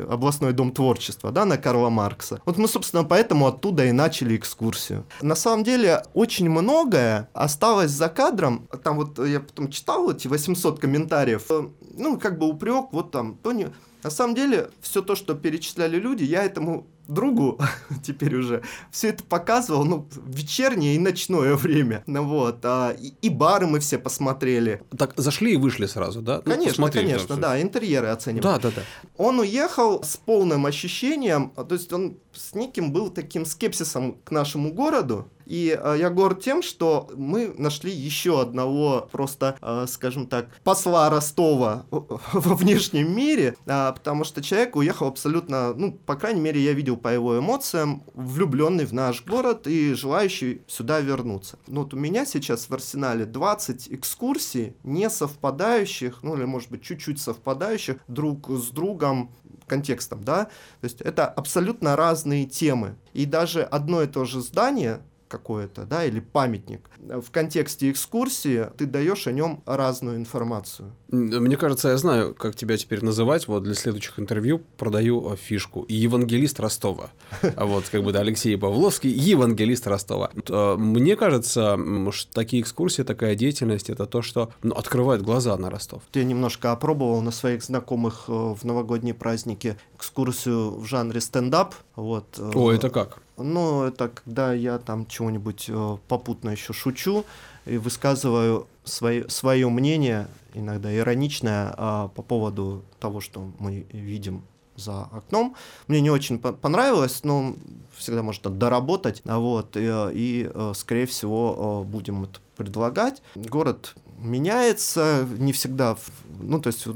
областной 0.08 0.52
дом 0.52 0.72
творчества, 0.72 1.30
да, 1.30 1.44
на 1.44 1.58
Карла 1.58 1.90
Маркса. 1.90 2.40
Вот 2.44 2.58
мы, 2.58 2.68
собственно, 2.68 3.04
поэтому 3.04 3.46
оттуда 3.46 3.84
и 3.84 3.92
начали 3.92 4.36
экскурсию. 4.36 5.04
На 5.20 5.34
самом 5.34 5.64
деле, 5.64 6.02
очень 6.14 6.48
многое 6.48 7.28
осталось 7.32 7.90
за 7.90 8.08
кадром. 8.08 8.68
Там 8.82 8.96
вот 8.96 9.18
я 9.18 9.40
потом 9.40 9.70
читал 9.70 10.10
эти 10.10 10.28
800 10.28 10.78
комментариев, 10.78 11.44
э, 11.50 11.68
ну, 11.96 12.18
как 12.18 12.38
бы 12.38 12.48
упрек, 12.48 12.86
вот 12.92 13.10
там, 13.10 13.36
Тони... 13.42 13.68
На 14.02 14.10
самом 14.10 14.34
деле, 14.34 14.68
все 14.80 15.00
то, 15.00 15.14
что 15.14 15.36
перечисляли 15.36 15.96
люди, 15.96 16.24
я 16.24 16.42
этому 16.42 16.88
другу 17.12 17.60
теперь 18.02 18.36
уже 18.36 18.62
все 18.90 19.08
это 19.08 19.24
показывал, 19.24 19.84
ну, 19.84 20.08
вечернее 20.26 20.96
и 20.96 20.98
ночное 20.98 21.54
время. 21.56 22.02
Ну 22.06 22.24
вот, 22.24 22.58
а, 22.64 22.90
и, 22.90 23.14
и 23.22 23.28
бары 23.28 23.66
мы 23.66 23.80
все 23.80 23.98
посмотрели. 23.98 24.82
Так, 24.96 25.14
зашли 25.16 25.54
и 25.54 25.56
вышли 25.56 25.86
сразу, 25.86 26.22
да? 26.22 26.40
Конечно, 26.40 26.86
ну, 26.86 26.92
конечно, 26.92 27.36
да, 27.36 27.60
интерьеры 27.60 28.08
оценивали. 28.08 28.42
Да, 28.42 28.58
да, 28.58 28.70
да. 28.76 28.82
Он 29.16 29.40
уехал 29.40 30.02
с 30.02 30.16
полным 30.16 30.66
ощущением, 30.66 31.50
то 31.50 31.74
есть 31.74 31.92
он 31.92 32.16
с 32.32 32.54
неким 32.54 32.92
был 32.92 33.10
таким 33.10 33.44
скепсисом 33.44 34.16
к 34.24 34.30
нашему 34.30 34.72
городу, 34.72 35.28
и 35.46 35.78
э, 35.78 35.96
я 35.98 36.10
горд 36.10 36.42
тем, 36.42 36.62
что 36.62 37.10
мы 37.14 37.54
нашли 37.58 37.92
еще 37.92 38.40
одного 38.40 39.08
просто, 39.12 39.56
э, 39.60 39.86
скажем 39.88 40.26
так, 40.26 40.48
посла 40.64 41.10
Ростова 41.10 41.84
во 41.90 42.54
внешнем 42.56 43.14
мире, 43.14 43.56
э, 43.66 43.92
потому 43.92 44.24
что 44.24 44.42
человек 44.42 44.76
уехал 44.76 45.08
абсолютно, 45.08 45.74
ну, 45.74 45.92
по 45.92 46.16
крайней 46.16 46.40
мере, 46.40 46.60
я 46.60 46.72
видел 46.72 46.96
по 47.02 47.08
его 47.08 47.38
эмоциям, 47.38 48.04
влюбленный 48.14 48.86
в 48.86 48.92
наш 48.92 49.24
город 49.24 49.66
и 49.66 49.94
желающий 49.94 50.62
сюда 50.66 51.00
вернуться. 51.00 51.58
Ну, 51.66 51.82
вот 51.82 51.94
у 51.94 51.96
меня 51.96 52.24
сейчас 52.24 52.68
в 52.68 52.74
арсенале 52.74 53.26
20 53.26 53.92
экскурсий, 53.92 54.76
не 54.84 55.10
совпадающих, 55.10 56.22
ну, 56.22 56.36
или, 56.36 56.44
может 56.44 56.70
быть, 56.70 56.82
чуть-чуть 56.82 57.20
совпадающих 57.20 57.98
друг 58.08 58.48
с 58.48 58.68
другом 58.70 59.32
контекстом, 59.66 60.22
да, 60.22 60.44
то 60.44 60.84
есть 60.84 61.00
это 61.00 61.26
абсолютно 61.26 61.96
разные 61.96 62.46
темы. 62.46 62.96
И 63.14 63.24
даже 63.26 63.62
одно 63.62 64.02
и 64.02 64.06
то 64.06 64.24
же 64.24 64.40
здание 64.40 65.00
какое-то, 65.32 65.84
да, 65.84 66.04
или 66.04 66.20
памятник. 66.20 66.90
В 66.98 67.30
контексте 67.30 67.90
экскурсии 67.90 68.68
ты 68.76 68.86
даешь 68.86 69.26
о 69.26 69.32
нем 69.32 69.62
разную 69.64 70.16
информацию. 70.16 70.92
Мне 71.08 71.56
кажется, 71.56 71.88
я 71.88 71.96
знаю, 71.96 72.34
как 72.34 72.54
тебя 72.54 72.76
теперь 72.76 73.02
называть. 73.04 73.48
Вот 73.48 73.62
для 73.62 73.74
следующих 73.74 74.18
интервью 74.18 74.60
продаю 74.76 75.36
фишку. 75.36 75.86
Евангелист 75.88 76.60
Ростова. 76.60 77.10
А 77.56 77.64
вот 77.72 77.88
как 77.90 78.02
бы 78.04 78.12
да, 78.12 78.20
Алексей 78.20 78.56
Павловский, 78.56 79.10
евангелист 79.10 79.86
Ростова. 79.86 80.30
А, 80.50 80.76
мне 80.76 81.16
кажется, 81.16 81.78
что 82.10 82.32
такие 82.32 82.62
экскурсии, 82.62 83.02
такая 83.02 83.34
деятельность, 83.34 83.90
это 83.90 84.06
то, 84.06 84.22
что 84.22 84.52
ну, 84.62 84.74
открывает 84.74 85.22
глаза 85.22 85.56
на 85.56 85.70
Ростов. 85.70 86.02
Я 86.14 86.24
немножко 86.24 86.72
опробовал 86.72 87.22
на 87.22 87.30
своих 87.30 87.62
знакомых 87.62 88.24
э, 88.28 88.32
в 88.32 88.64
новогодние 88.64 89.14
праздники 89.14 89.76
экскурсию 89.96 90.78
в 90.78 90.84
жанре 90.84 91.20
стендап. 91.20 91.74
Вот. 91.96 92.38
Э, 92.38 92.50
О, 92.54 92.70
это 92.70 92.90
как? 92.90 93.22
Ну, 93.36 93.84
это 93.84 94.08
когда 94.08 94.52
я 94.52 94.78
там 94.78 95.06
чего-нибудь 95.06 95.66
э, 95.68 95.96
попутно 96.08 96.50
еще 96.50 96.72
шучу 96.72 97.24
и 97.64 97.78
высказываю 97.78 98.66
свое, 98.84 99.28
свое 99.28 99.68
мнение, 99.68 100.28
иногда 100.54 100.94
ироничное, 100.94 101.72
а, 101.76 102.08
по 102.08 102.22
поводу 102.22 102.82
того, 103.00 103.20
что 103.20 103.50
мы 103.58 103.86
видим 103.92 104.42
за 104.76 105.02
окном. 105.04 105.54
Мне 105.86 106.00
не 106.00 106.10
очень 106.10 106.38
понравилось, 106.38 107.20
но 107.24 107.54
всегда 107.96 108.22
можно 108.22 108.50
доработать. 108.50 109.22
Вот, 109.24 109.76
и, 109.76 109.90
и 110.12 110.50
э, 110.52 110.72
скорее 110.74 111.06
всего, 111.06 111.84
будем 111.86 112.24
это 112.24 112.40
предлагать. 112.56 113.22
Город 113.34 113.94
меняется, 114.22 115.26
не 115.38 115.52
всегда, 115.52 115.96
ну, 116.40 116.60
то 116.60 116.68
есть 116.68 116.86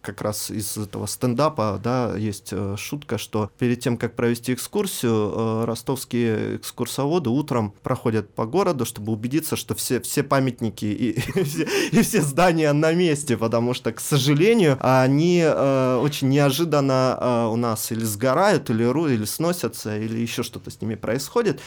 как 0.00 0.22
раз 0.22 0.50
из 0.50 0.76
этого 0.76 1.06
стендапа, 1.06 1.80
да, 1.82 2.16
есть 2.16 2.48
э, 2.52 2.76
шутка, 2.78 3.18
что 3.18 3.50
перед 3.58 3.80
тем, 3.80 3.96
как 3.96 4.16
провести 4.16 4.54
экскурсию, 4.54 5.12
э, 5.12 5.64
ростовские 5.66 6.56
экскурсоводы 6.56 7.30
утром 7.30 7.72
проходят 7.82 8.32
по 8.34 8.46
городу, 8.46 8.84
чтобы 8.84 9.12
убедиться, 9.12 9.56
что 9.56 9.74
все, 9.74 10.00
все 10.00 10.22
памятники 10.22 10.84
и, 10.84 11.10
и, 11.10 11.42
все, 11.44 11.68
и 11.92 12.02
все 12.02 12.22
здания 12.22 12.72
на 12.72 12.92
месте, 12.92 13.36
потому 13.36 13.74
что, 13.74 13.92
к 13.92 14.00
сожалению, 14.00 14.78
они 14.80 15.42
э, 15.44 16.00
очень 16.02 16.28
неожиданно 16.28 17.18
э, 17.20 17.46
у 17.52 17.56
нас 17.56 17.92
или 17.92 18.04
сгорают, 18.04 18.70
или 18.70 18.84
ру, 18.84 19.08
или 19.08 19.24
сносятся, 19.24 19.96
или 19.98 20.18
еще 20.18 20.42
что-то 20.42 20.70
с 20.70 20.80
ними 20.80 20.94
происходит. 20.94 21.60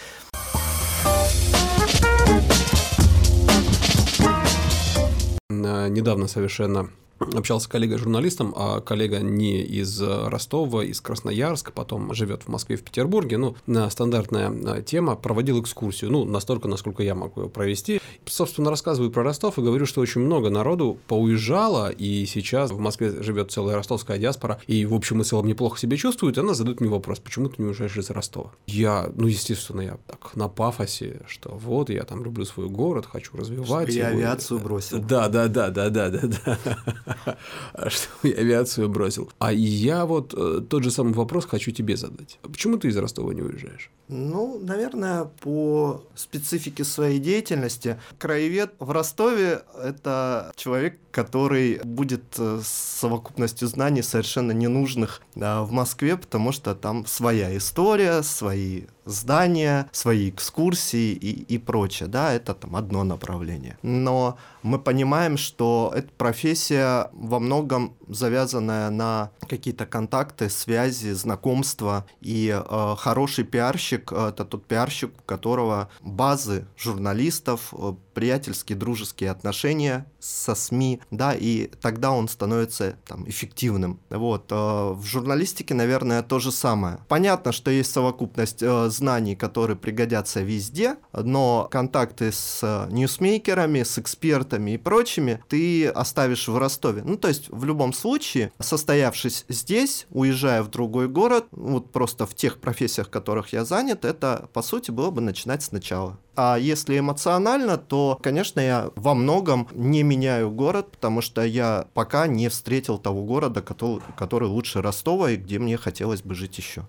Недавно 5.93 6.27
совершенно 6.27 6.89
общался 7.19 7.65
с 7.65 7.67
коллегой-журналистом, 7.67 8.53
а 8.55 8.81
коллега 8.81 9.19
не 9.19 9.61
из 9.61 10.01
Ростова, 10.01 10.83
из 10.83 11.01
Красноярска, 11.01 11.71
потом 11.71 12.13
живет 12.13 12.43
в 12.43 12.47
Москве, 12.49 12.75
в 12.75 12.83
Петербурге, 12.83 13.37
ну, 13.37 13.55
стандартная 13.89 14.81
тема, 14.81 15.15
проводил 15.15 15.61
экскурсию, 15.61 16.11
ну, 16.11 16.25
настолько, 16.25 16.67
насколько 16.67 17.03
я 17.03 17.15
могу 17.15 17.43
ее 17.43 17.49
провести. 17.49 18.01
Собственно, 18.25 18.69
рассказываю 18.69 19.11
про 19.11 19.23
Ростов 19.23 19.57
и 19.57 19.61
говорю, 19.61 19.85
что 19.85 20.01
очень 20.01 20.21
много 20.21 20.49
народу 20.49 20.97
поуезжало, 21.07 21.89
и 21.89 22.25
сейчас 22.25 22.71
в 22.71 22.79
Москве 22.79 23.21
живет 23.23 23.51
целая 23.51 23.75
ростовская 23.75 24.17
диаспора, 24.17 24.59
и, 24.67 24.85
в 24.85 24.93
общем 24.93 25.21
и 25.21 25.23
целом, 25.23 25.47
неплохо 25.47 25.79
себя 25.79 25.97
чувствует, 25.97 26.37
и 26.37 26.41
она 26.41 26.53
задает 26.53 26.81
мне 26.81 26.89
вопрос, 26.89 27.19
почему 27.19 27.49
ты 27.49 27.61
не 27.61 27.67
уезжаешь 27.67 27.97
из 27.97 28.09
Ростова? 28.09 28.51
Я, 28.67 29.09
ну, 29.15 29.27
естественно, 29.27 29.81
я 29.81 29.97
так 30.07 30.35
на 30.35 30.47
пафосе, 30.47 31.21
что 31.27 31.51
вот, 31.51 31.89
я 31.89 32.03
там 32.03 32.23
люблю 32.23 32.45
свой 32.45 32.69
город, 32.69 33.05
хочу 33.11 33.37
развивать 33.37 33.89
что 33.89 33.99
его. 33.99 34.07
я 34.07 34.07
авиацию 34.07 34.59
бросил. 34.59 34.99
Да, 34.99 35.29
да, 35.29 35.47
да, 35.47 35.69
да, 35.69 35.89
да, 35.89 36.09
да, 36.09 36.21
да. 36.23 36.77
Что 37.87 38.27
я 38.27 38.35
авиацию 38.35 38.89
бросил. 38.89 39.31
А 39.39 39.51
я 39.51 40.05
вот 40.05 40.33
э, 40.35 40.61
тот 40.67 40.83
же 40.83 40.91
самый 40.91 41.13
вопрос 41.13 41.45
хочу 41.45 41.71
тебе 41.71 41.97
задать. 41.97 42.39
Почему 42.41 42.77
ты 42.77 42.87
из 42.87 42.97
Ростова 42.97 43.33
не 43.33 43.41
уезжаешь? 43.41 43.89
Ну, 44.07 44.59
наверное, 44.59 45.25
по 45.41 46.03
специфике 46.15 46.83
своей 46.83 47.19
деятельности. 47.19 47.99
Краевед 48.19 48.73
в 48.79 48.91
Ростове– 48.91 49.63
это 49.83 50.51
человек, 50.55 50.99
который 51.11 51.79
будет 51.83 52.23
э, 52.37 52.59
с 52.63 52.99
совокупностью 52.99 53.67
знаний 53.67 54.01
совершенно 54.01 54.51
ненужных 54.51 55.21
в 55.35 55.71
Москве, 55.71 56.17
потому 56.17 56.51
что 56.51 56.75
там 56.75 57.05
своя 57.05 57.55
история, 57.57 58.21
свои 58.23 58.83
здания, 59.05 59.89
свои 59.91 60.29
экскурсии 60.29 61.11
и, 61.11 61.55
и 61.55 61.57
прочее, 61.57 62.07
да, 62.07 62.33
это 62.33 62.53
там 62.53 62.75
одно 62.75 63.03
направление. 63.03 63.77
Но 63.81 64.37
мы 64.61 64.79
понимаем, 64.79 65.37
что 65.37 65.91
эта 65.95 66.09
профессия 66.17 66.92
во 67.13 67.39
многом 67.39 67.95
завязанная 68.07 68.89
на 68.89 69.31
какие-то 69.47 69.85
контакты, 69.85 70.49
связи, 70.49 71.11
знакомства, 71.11 72.05
и 72.21 72.49
э, 72.53 72.95
хороший 72.97 73.43
пиарщик– 73.43 74.11
это 74.13 74.45
тот 74.45 74.65
пиарщик, 74.65 75.11
у 75.17 75.23
которого 75.23 75.89
базы 76.01 76.67
журналистов, 76.77 77.73
э, 77.73 77.93
приятельские, 78.13 78.77
дружеские 78.77 79.31
отношения 79.31 80.05
со 80.19 80.55
СМИ, 80.55 81.01
да, 81.11 81.33
и 81.33 81.67
тогда 81.81 82.11
он 82.11 82.27
становится 82.27 82.95
там 83.05 83.27
эффективным. 83.27 83.99
Вот. 84.09 84.51
Э, 84.51 84.93
в 84.93 85.03
журналистике, 85.03 85.73
наверное, 85.73 86.23
то 86.23 86.39
же 86.39 86.51
самое. 86.51 86.99
Понятно, 87.07 87.51
что 87.51 87.71
есть 87.71 87.91
совокупность 87.91 88.61
э, 88.61 88.89
знаний, 88.89 89.35
которые 89.35 89.77
пригодятся 89.77 90.41
везде, 90.41 90.95
но 91.13 91.67
контакты 91.71 92.31
с 92.31 92.87
ньюсмейкерами, 92.89 93.83
с 93.83 93.97
экспертами 93.97 94.71
и 94.71 94.77
прочими 94.77 95.43
ты 95.49 95.87
оставишь 95.87 96.47
в 96.47 96.57
Ростове. 96.57 97.03
Ну, 97.03 97.17
то 97.17 97.27
есть, 97.27 97.49
в 97.49 97.65
любом 97.65 97.93
случае, 97.93 98.51
состоявшись 98.59 99.45
здесь, 99.49 100.07
уезжая 100.09 100.63
в 100.63 100.69
другой 100.69 101.07
город, 101.07 101.47
вот 101.51 101.91
просто 101.91 102.25
в 102.25 102.35
тех 102.35 102.59
профессиях, 102.59 103.09
которых 103.09 103.53
я 103.53 103.65
занят, 103.65 104.05
это, 104.05 104.49
по 104.53 104.61
сути, 104.61 104.91
было 104.91 105.11
бы 105.11 105.21
начинать 105.21 105.63
сначала. 105.63 106.19
А 106.35 106.57
если 106.57 106.97
эмоционально, 106.97 107.77
то, 107.77 108.19
конечно, 108.21 108.59
я 108.59 108.89
во 108.95 109.13
многом 109.13 109.67
не 109.73 110.03
меняю 110.03 110.49
город, 110.49 110.91
потому 110.91 111.21
что 111.21 111.43
я 111.43 111.87
пока 111.93 112.27
не 112.27 112.49
встретил 112.49 112.97
того 112.97 113.23
города, 113.23 113.61
который, 113.61 114.47
лучше 114.47 114.81
Ростова 114.81 115.31
и 115.31 115.35
где 115.35 115.59
мне 115.59 115.77
хотелось 115.77 116.23
бы 116.23 116.33
жить 116.33 116.57
еще. 116.57 116.87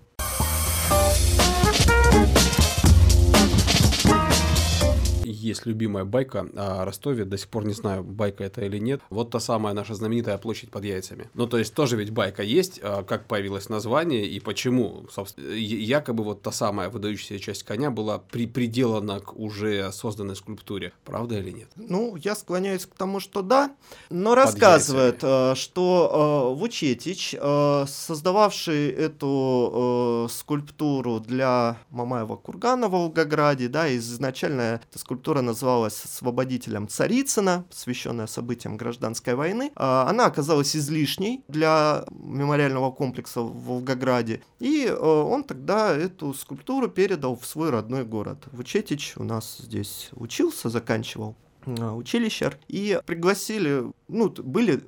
Есть 5.25 5.65
любимая 5.65 6.05
байка 6.05 6.47
о 6.55 6.85
Ростове, 6.85 7.25
до 7.25 7.37
сих 7.37 7.47
пор 7.49 7.65
не 7.65 7.73
знаю, 7.73 8.03
байка 8.03 8.43
это 8.43 8.63
или 8.65 8.77
нет. 8.77 9.01
Вот 9.09 9.31
та 9.31 9.39
самая 9.39 9.73
наша 9.73 9.95
знаменитая 9.95 10.37
площадь 10.37 10.71
под 10.71 10.85
яйцами. 10.85 11.29
Ну, 11.33 11.47
то 11.47 11.57
есть 11.57 11.73
тоже 11.73 11.97
ведь 11.97 12.11
байка 12.11 12.43
есть, 12.43 12.79
а 12.81 13.03
как 13.03 13.27
появилось 13.27 13.69
название 13.69 14.25
и 14.25 14.39
почему. 14.39 15.05
Собственно, 15.11 15.53
якобы 15.53 16.23
вот 16.23 16.41
та 16.41 16.51
самая 16.51 16.89
выдающаяся 16.89 17.39
часть 17.39 17.63
коня 17.63 17.91
была 17.91 18.19
при 18.19 18.47
приделана 18.47 19.19
к 19.19 19.37
уже 19.37 19.91
созданной 19.91 20.35
скульптуре. 20.35 20.93
Правда 21.03 21.39
или 21.39 21.51
нет? 21.51 21.69
Ну, 21.75 22.15
я 22.15 22.35
склоняюсь 22.35 22.85
к 22.85 22.95
тому, 22.95 23.19
что 23.19 23.41
да, 23.41 23.75
но 24.09 24.29
под 24.31 24.45
рассказывает, 24.45 25.23
яйцами. 25.23 25.51
Э, 25.51 25.55
что 25.55 26.51
э, 26.53 26.59
Вучетич, 26.59 27.35
э, 27.39 27.85
создававший 27.87 28.89
эту 28.89 30.27
скульптуру 30.29 31.19
для 31.19 31.77
Мамаева 31.89 32.35
кургана 32.35 32.87
в 32.87 32.91
Волгограде, 32.91 33.67
да, 33.67 33.93
изначально 33.97 34.81
эта 34.89 34.99
скульптура 34.99 35.14
называлась 35.41 36.03
«Освободителем 36.03 36.87
Царицына», 36.87 37.65
посвященная 37.69 38.27
событиям 38.27 38.77
гражданской 38.77 39.35
войны. 39.35 39.71
А, 39.75 40.07
она 40.09 40.25
оказалась 40.25 40.75
излишней 40.75 41.43
для 41.47 42.05
мемориального 42.11 42.91
комплекса 42.91 43.41
в 43.41 43.65
Волгограде, 43.65 44.41
и 44.59 44.85
э, 44.85 44.95
он 44.95 45.43
тогда 45.43 45.95
эту 45.95 46.33
скульптуру 46.33 46.89
передал 46.89 47.37
в 47.37 47.45
свой 47.45 47.69
родной 47.69 48.05
город. 48.05 48.43
Вучетич 48.51 49.13
у 49.17 49.23
нас 49.23 49.57
здесь 49.59 50.09
учился, 50.13 50.69
заканчивал 50.69 51.35
э, 51.65 51.89
училище, 51.89 52.53
и 52.67 52.99
пригласили, 53.05 53.91
ну, 54.07 54.29
были 54.29 54.81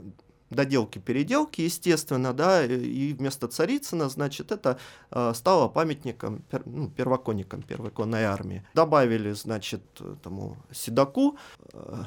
доделки-переделки, 0.49 1.61
естественно, 1.61 2.33
да, 2.33 2.65
и 2.65 3.13
вместо 3.13 3.47
Царицына, 3.47 4.09
значит, 4.09 4.51
это 4.51 4.77
э, 5.11 5.33
стало 5.35 5.67
памятником, 5.67 6.43
ну, 6.65 6.89
первоконником 6.89 7.61
первой 7.61 7.91
конной 7.91 8.23
армии. 8.23 8.63
Добавили, 8.73 9.31
значит, 9.31 9.81
тому 10.23 10.57
седаку 10.71 11.37
э, 11.73 12.03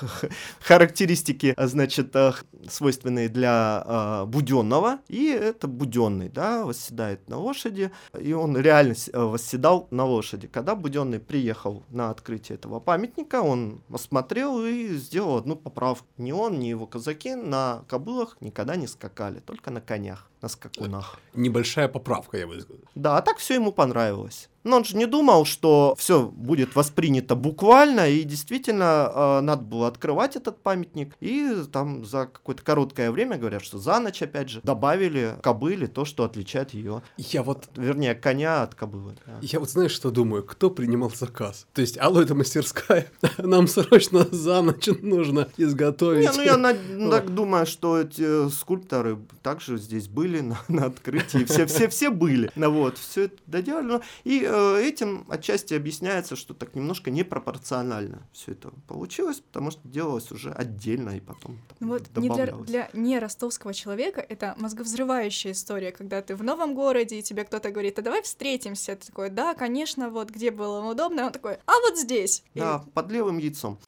характеристики, 0.60 1.54
значит, 1.56 2.14
э, 2.16 2.32
свойственные 2.68 3.28
для 3.28 3.84
э, 3.86 4.24
буденного, 4.26 4.98
и 5.08 5.26
это 5.28 5.68
буденный, 5.68 6.28
да, 6.28 6.64
восседает 6.64 7.28
на 7.28 7.38
лошади, 7.38 7.90
и 8.18 8.32
он 8.32 8.56
реально 8.56 8.94
э, 9.12 9.18
восседал 9.18 9.88
на 9.90 10.04
лошади. 10.04 10.48
Когда 10.48 10.74
буденный 10.74 11.20
приехал 11.20 11.84
на 11.90 12.10
открытие 12.10 12.56
этого 12.56 12.80
памятника, 12.80 13.42
он 13.42 13.82
осмотрел 13.92 14.64
и 14.64 14.96
сделал 14.96 15.36
одну 15.36 15.56
поправку. 15.56 16.06
Ни 16.18 16.32
он, 16.32 16.58
ни 16.58 16.66
его 16.66 16.86
казаки 16.86 17.34
на 17.34 17.75
кобылах 17.80 18.36
никогда 18.40 18.76
не 18.76 18.86
скакали, 18.86 19.40
только 19.40 19.70
на 19.70 19.80
конях, 19.80 20.28
на 20.42 20.48
скакунах. 20.48 21.18
Небольшая 21.34 21.88
поправка, 21.88 22.38
я 22.38 22.46
бы 22.46 22.60
сказал. 22.60 22.82
Да, 22.94 23.18
а 23.18 23.22
так 23.22 23.38
все 23.38 23.54
ему 23.54 23.72
понравилось. 23.72 24.48
Но 24.66 24.78
он 24.78 24.84
же 24.84 24.96
не 24.96 25.06
думал, 25.06 25.44
что 25.44 25.94
все 25.96 26.26
будет 26.26 26.74
воспринято 26.74 27.36
буквально, 27.36 28.08
и 28.08 28.24
действительно 28.24 29.12
э, 29.14 29.40
надо 29.40 29.62
было 29.62 29.86
открывать 29.86 30.34
этот 30.34 30.60
памятник. 30.60 31.14
И 31.20 31.54
там 31.70 32.04
за 32.04 32.26
какое-то 32.26 32.64
короткое 32.64 33.12
время, 33.12 33.38
говорят, 33.38 33.62
что 33.62 33.78
за 33.78 34.00
ночь, 34.00 34.20
опять 34.22 34.48
же, 34.48 34.60
добавили 34.64 35.36
кобыле 35.40 35.86
то, 35.86 36.04
что 36.04 36.24
отличает 36.24 36.74
ее. 36.74 37.02
Я 37.16 37.44
вот... 37.44 37.68
Вернее, 37.76 38.16
коня 38.16 38.62
от 38.62 38.74
кобылы. 38.74 39.14
Да. 39.24 39.38
Я 39.40 39.60
вот 39.60 39.70
знаешь, 39.70 39.92
что 39.92 40.10
думаю? 40.10 40.42
Кто 40.42 40.68
принимал 40.68 41.12
заказ? 41.14 41.68
То 41.72 41.80
есть, 41.80 41.96
алло, 41.98 42.20
это 42.20 42.34
мастерская, 42.34 43.06
нам 43.38 43.68
срочно 43.68 44.26
за 44.32 44.62
ночь 44.62 44.88
нужно 45.00 45.46
изготовить. 45.56 46.28
Не, 46.28 46.36
ну 46.36 46.42
я 46.42 46.56
на, 46.56 46.74
так 47.10 47.32
думаю, 47.32 47.66
что 47.66 48.00
эти 48.00 48.50
скульпторы 48.50 49.16
также 49.44 49.78
здесь 49.78 50.08
были 50.08 50.40
на, 50.40 50.58
на 50.66 50.86
открытии, 50.86 51.44
все, 51.44 51.66
все, 51.66 51.88
все 51.88 52.10
были. 52.10 52.50
Ну 52.56 52.72
вот, 52.72 52.98
все 52.98 53.26
это 53.26 53.36
доделали. 53.46 53.86
Ну, 53.86 54.02
и 54.24 54.44
э, 54.44 54.55
Э, 54.55 54.55
этим 54.56 55.26
отчасти 55.28 55.74
объясняется, 55.74 56.36
что 56.36 56.54
так 56.54 56.74
немножко 56.74 57.10
непропорционально 57.10 58.26
все 58.32 58.52
это 58.52 58.70
получилось, 58.88 59.40
потому 59.40 59.70
что 59.70 59.80
делалось 59.84 60.30
уже 60.32 60.50
отдельно 60.50 61.10
и 61.10 61.20
потом 61.20 61.58
ну 61.80 61.88
вот 61.88 62.04
не 62.16 62.28
для, 62.28 62.46
для 62.46 62.90
не 62.92 63.18
ростовского 63.18 63.74
человека 63.74 64.20
это 64.20 64.54
мозговзрывающая 64.58 65.52
история, 65.52 65.92
когда 65.92 66.22
ты 66.22 66.34
в 66.34 66.42
новом 66.42 66.74
городе, 66.74 67.18
и 67.18 67.22
тебе 67.22 67.44
кто-то 67.44 67.70
говорит, 67.70 67.98
а 67.98 68.02
давай 68.02 68.22
встретимся. 68.22 68.96
Ты 68.96 69.06
такой, 69.06 69.30
да, 69.30 69.54
конечно, 69.54 70.10
вот 70.10 70.30
где 70.30 70.50
было 70.50 70.90
удобно. 70.90 71.26
Он 71.26 71.32
такой, 71.32 71.58
а 71.66 71.72
вот 71.80 71.98
здесь. 71.98 72.42
Да, 72.54 72.82
и... 72.86 72.90
под 72.90 73.10
левым 73.10 73.38
яйцом. 73.38 73.78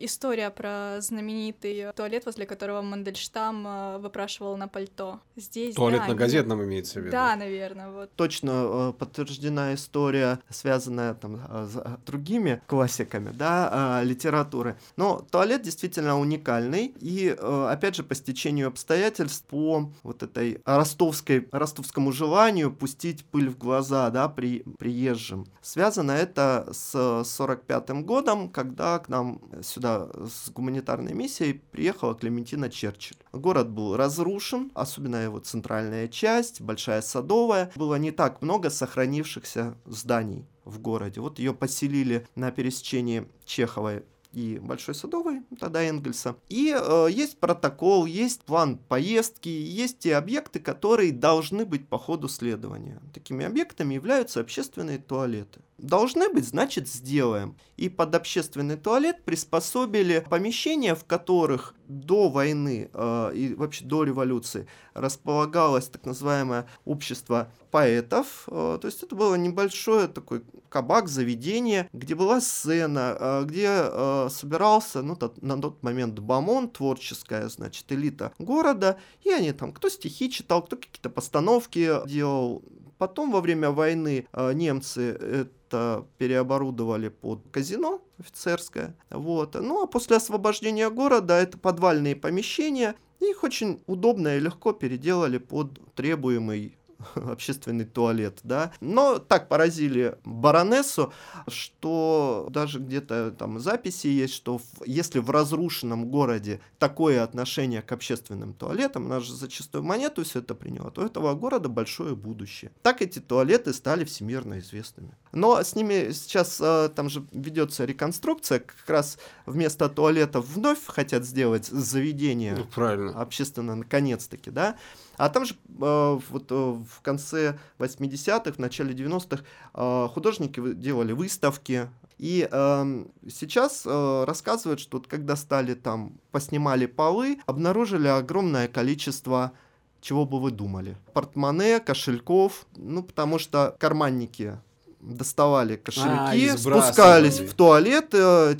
История 0.00 0.50
про 0.50 1.00
знаменитый 1.00 1.92
туалет, 1.94 2.24
возле 2.26 2.46
которого 2.46 2.82
Мандельштам 2.82 3.66
э, 3.66 3.98
выпрашивал 3.98 4.56
на 4.56 4.68
пальто. 4.68 5.20
Здесь, 5.36 5.74
Туалет 5.74 6.02
да, 6.02 6.08
на 6.08 6.14
газетном 6.14 6.64
имеется 6.64 7.00
в 7.00 7.02
виду? 7.02 7.12
Да, 7.12 7.36
наверное, 7.36 7.90
вот. 7.90 8.10
Точно 8.16 8.50
э, 8.50 8.92
подтверждена 8.98 9.74
история, 9.74 10.40
связанная 10.48 11.14
там 11.14 11.40
э, 11.48 11.66
с 11.66 12.04
другими 12.06 12.62
классиками, 12.66 13.30
да, 13.30 14.00
литературы. 14.02 14.76
Но 14.96 15.24
туалет 15.30 15.62
действительно 15.62 16.18
уникальный, 16.18 16.94
и, 17.00 17.28
опять 17.28 17.96
же, 17.96 18.02
по 18.02 18.14
стечению 18.14 18.68
обстоятельств, 18.68 19.44
по 19.46 19.90
вот 20.02 20.22
этой 20.22 20.60
ростовской, 20.64 21.48
ростовскому 21.52 22.12
желанию 22.12 22.72
пустить 22.72 23.24
пыль 23.24 23.48
в 23.48 23.58
глаза, 23.58 24.10
да, 24.10 24.28
при, 24.28 24.64
приезжим. 24.78 25.46
Связано 25.62 26.12
это 26.12 26.68
с 26.72 27.22
45 27.24 27.90
годом, 28.04 28.50
когда 28.50 28.98
к 28.98 29.08
нам 29.08 29.40
сюда 29.62 29.87
туда 29.88 30.08
с 30.28 30.50
гуманитарной 30.50 31.14
миссией 31.14 31.54
приехала 31.54 32.14
Клементина 32.14 32.70
Черчилль. 32.70 33.16
Город 33.32 33.70
был 33.70 33.96
разрушен, 33.96 34.70
особенно 34.74 35.16
его 35.16 35.38
центральная 35.38 36.08
часть, 36.08 36.60
Большая 36.60 37.02
Садовая. 37.02 37.70
Было 37.76 37.96
не 37.96 38.10
так 38.10 38.42
много 38.42 38.70
сохранившихся 38.70 39.76
зданий 39.86 40.44
в 40.64 40.80
городе. 40.80 41.20
Вот 41.20 41.38
ее 41.38 41.54
поселили 41.54 42.26
на 42.34 42.50
пересечении 42.50 43.26
Чеховой 43.44 44.04
и 44.32 44.58
Большой 44.60 44.94
Садовой, 44.94 45.42
тогда 45.58 45.82
Энгельса. 45.82 46.36
И 46.50 46.76
э, 46.78 47.06
есть 47.10 47.38
протокол, 47.38 48.04
есть 48.04 48.42
план 48.42 48.76
поездки, 48.76 49.48
есть 49.48 50.00
те 50.00 50.16
объекты, 50.16 50.60
которые 50.60 51.12
должны 51.12 51.64
быть 51.64 51.88
по 51.88 51.98
ходу 51.98 52.28
следования. 52.28 53.00
Такими 53.14 53.46
объектами 53.46 53.94
являются 53.94 54.40
общественные 54.40 54.98
туалеты. 54.98 55.60
Должны 55.78 56.28
быть, 56.28 56.44
значит, 56.44 56.88
сделаем. 56.88 57.56
И 57.76 57.88
под 57.88 58.12
общественный 58.16 58.76
туалет 58.76 59.24
приспособили 59.24 60.26
помещения, 60.28 60.96
в 60.96 61.04
которых 61.04 61.74
до 61.86 62.28
войны 62.28 62.90
э, 62.92 63.32
и 63.34 63.54
вообще 63.54 63.84
до 63.84 64.02
революции 64.02 64.66
располагалось 64.94 65.86
так 65.86 66.04
называемое 66.04 66.66
общество 66.84 67.52
поэтов. 67.70 68.48
Э, 68.48 68.78
то 68.80 68.86
есть 68.88 69.04
это 69.04 69.14
было 69.14 69.36
небольшое 69.36 70.08
такой 70.08 70.42
кабак, 70.68 71.08
заведение, 71.08 71.88
где 71.92 72.16
была 72.16 72.40
сцена, 72.40 73.16
э, 73.18 73.44
где 73.44 73.68
э, 73.70 74.28
собирался 74.32 75.02
ну, 75.02 75.14
тот, 75.14 75.40
на 75.42 75.60
тот 75.60 75.80
момент 75.84 76.18
бомон, 76.18 76.68
творческая, 76.70 77.48
значит, 77.48 77.84
элита 77.92 78.32
города. 78.40 78.98
И 79.22 79.30
они 79.30 79.52
там, 79.52 79.72
кто 79.72 79.88
стихи 79.88 80.28
читал, 80.28 80.62
кто 80.62 80.76
какие-то 80.76 81.08
постановки 81.08 82.04
делал. 82.08 82.64
Потом 82.98 83.30
во 83.30 83.40
время 83.40 83.70
войны 83.70 84.26
э, 84.32 84.52
немцы 84.54 85.48
это 85.68 86.06
переоборудовали 86.16 87.08
под 87.08 87.42
казино 87.50 88.02
офицерское. 88.18 88.96
Вот. 89.10 89.54
Ну 89.54 89.82
а 89.82 89.86
после 89.86 90.16
освобождения 90.16 90.90
города 90.90 91.34
это 91.34 91.58
подвальные 91.58 92.16
помещения. 92.16 92.94
Их 93.20 93.42
очень 93.44 93.82
удобно 93.86 94.36
и 94.36 94.40
легко 94.40 94.72
переделали 94.72 95.38
под 95.38 95.78
требуемый 95.94 96.78
общественный 97.14 97.84
туалет, 97.84 98.40
да. 98.42 98.72
Но 98.80 99.18
так 99.18 99.48
поразили 99.48 100.18
баронессу, 100.24 101.12
что 101.46 102.48
даже 102.50 102.78
где-то 102.78 103.32
там 103.32 103.58
записи 103.60 104.08
есть, 104.08 104.34
что 104.34 104.58
в, 104.58 104.64
если 104.84 105.18
в 105.18 105.30
разрушенном 105.30 106.06
городе 106.06 106.60
такое 106.78 107.22
отношение 107.22 107.82
к 107.82 107.92
общественным 107.92 108.54
туалетам, 108.54 109.06
она 109.06 109.20
же 109.20 109.34
за 109.34 109.48
чистую 109.48 109.84
монету 109.84 110.24
все 110.24 110.40
это 110.40 110.54
приняла, 110.54 110.90
то 110.90 111.02
у 111.02 111.04
этого 111.04 111.34
города 111.34 111.68
большое 111.68 112.14
будущее. 112.14 112.70
Так 112.82 113.02
эти 113.02 113.18
туалеты 113.18 113.72
стали 113.72 114.04
всемирно 114.04 114.58
известными. 114.58 115.16
Но 115.32 115.62
с 115.62 115.74
ними 115.74 116.12
сейчас 116.12 116.60
э, 116.60 116.90
там 116.94 117.08
же 117.10 117.24
ведется 117.32 117.84
реконструкция, 117.84 118.60
как 118.60 118.88
раз 118.88 119.18
вместо 119.46 119.88
туалетов 119.88 120.46
вновь 120.46 120.84
хотят 120.86 121.24
сделать 121.24 121.66
заведение 121.66 122.56
ну, 122.56 122.64
правильно. 122.64 123.20
общественно 123.20 123.76
наконец-таки, 123.76 124.50
да. 124.50 124.76
А 125.16 125.28
там 125.28 125.44
же 125.44 125.54
э, 125.54 126.18
вот 126.30 126.50
э, 126.50 126.54
в 126.54 127.02
конце 127.02 127.58
80-х, 127.78 128.52
в 128.52 128.58
начале 128.58 128.94
90-х 128.94 129.42
э, 129.74 130.08
художники 130.12 130.62
делали 130.74 131.12
выставки. 131.12 131.88
И 132.18 132.48
э, 132.50 133.04
сейчас 133.30 133.82
э, 133.84 134.24
рассказывают, 134.24 134.80
что 134.80 134.98
вот 134.98 135.06
когда 135.06 135.36
стали 135.36 135.74
там, 135.74 136.18
поснимали 136.30 136.86
полы, 136.86 137.38
обнаружили 137.46 138.08
огромное 138.08 138.68
количество 138.68 139.52
чего 140.00 140.24
бы 140.24 140.40
вы 140.40 140.50
думали? 140.52 140.96
Портмоне, 141.12 141.80
кошельков, 141.80 142.66
ну, 142.76 143.02
потому 143.02 143.38
что 143.38 143.76
карманники 143.78 144.58
доставали 145.00 145.76
кошельки, 145.76 146.48
А, 146.48 146.58
спускались 146.58 147.40
в 147.40 147.54
туалет, 147.54 148.08
э, 148.12 148.56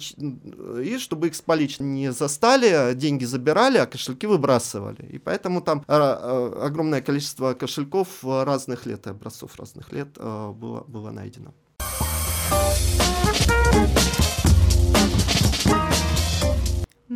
и 0.83 0.99
чтобы 0.99 1.29
их 1.29 1.35
с 1.35 1.41
поличным 1.41 1.95
не 1.95 2.13
застали, 2.13 2.95
деньги 2.95 3.25
забирали, 3.25 3.79
а 3.79 3.87
кошельки 3.87 4.27
выбрасывали. 4.27 5.03
И 5.11 5.19
поэтому 5.19 5.61
там 5.61 5.85
э, 5.87 5.95
э, 5.95 6.67
огромное 6.67 7.01
количество 7.01 7.55
кошельков 7.55 8.09
разных 8.23 8.87
лет, 8.87 9.07
образцов 9.07 9.57
разных 9.57 9.93
лет 9.93 10.09
было, 10.17 10.85
было 10.87 11.11
найдено. 11.11 11.53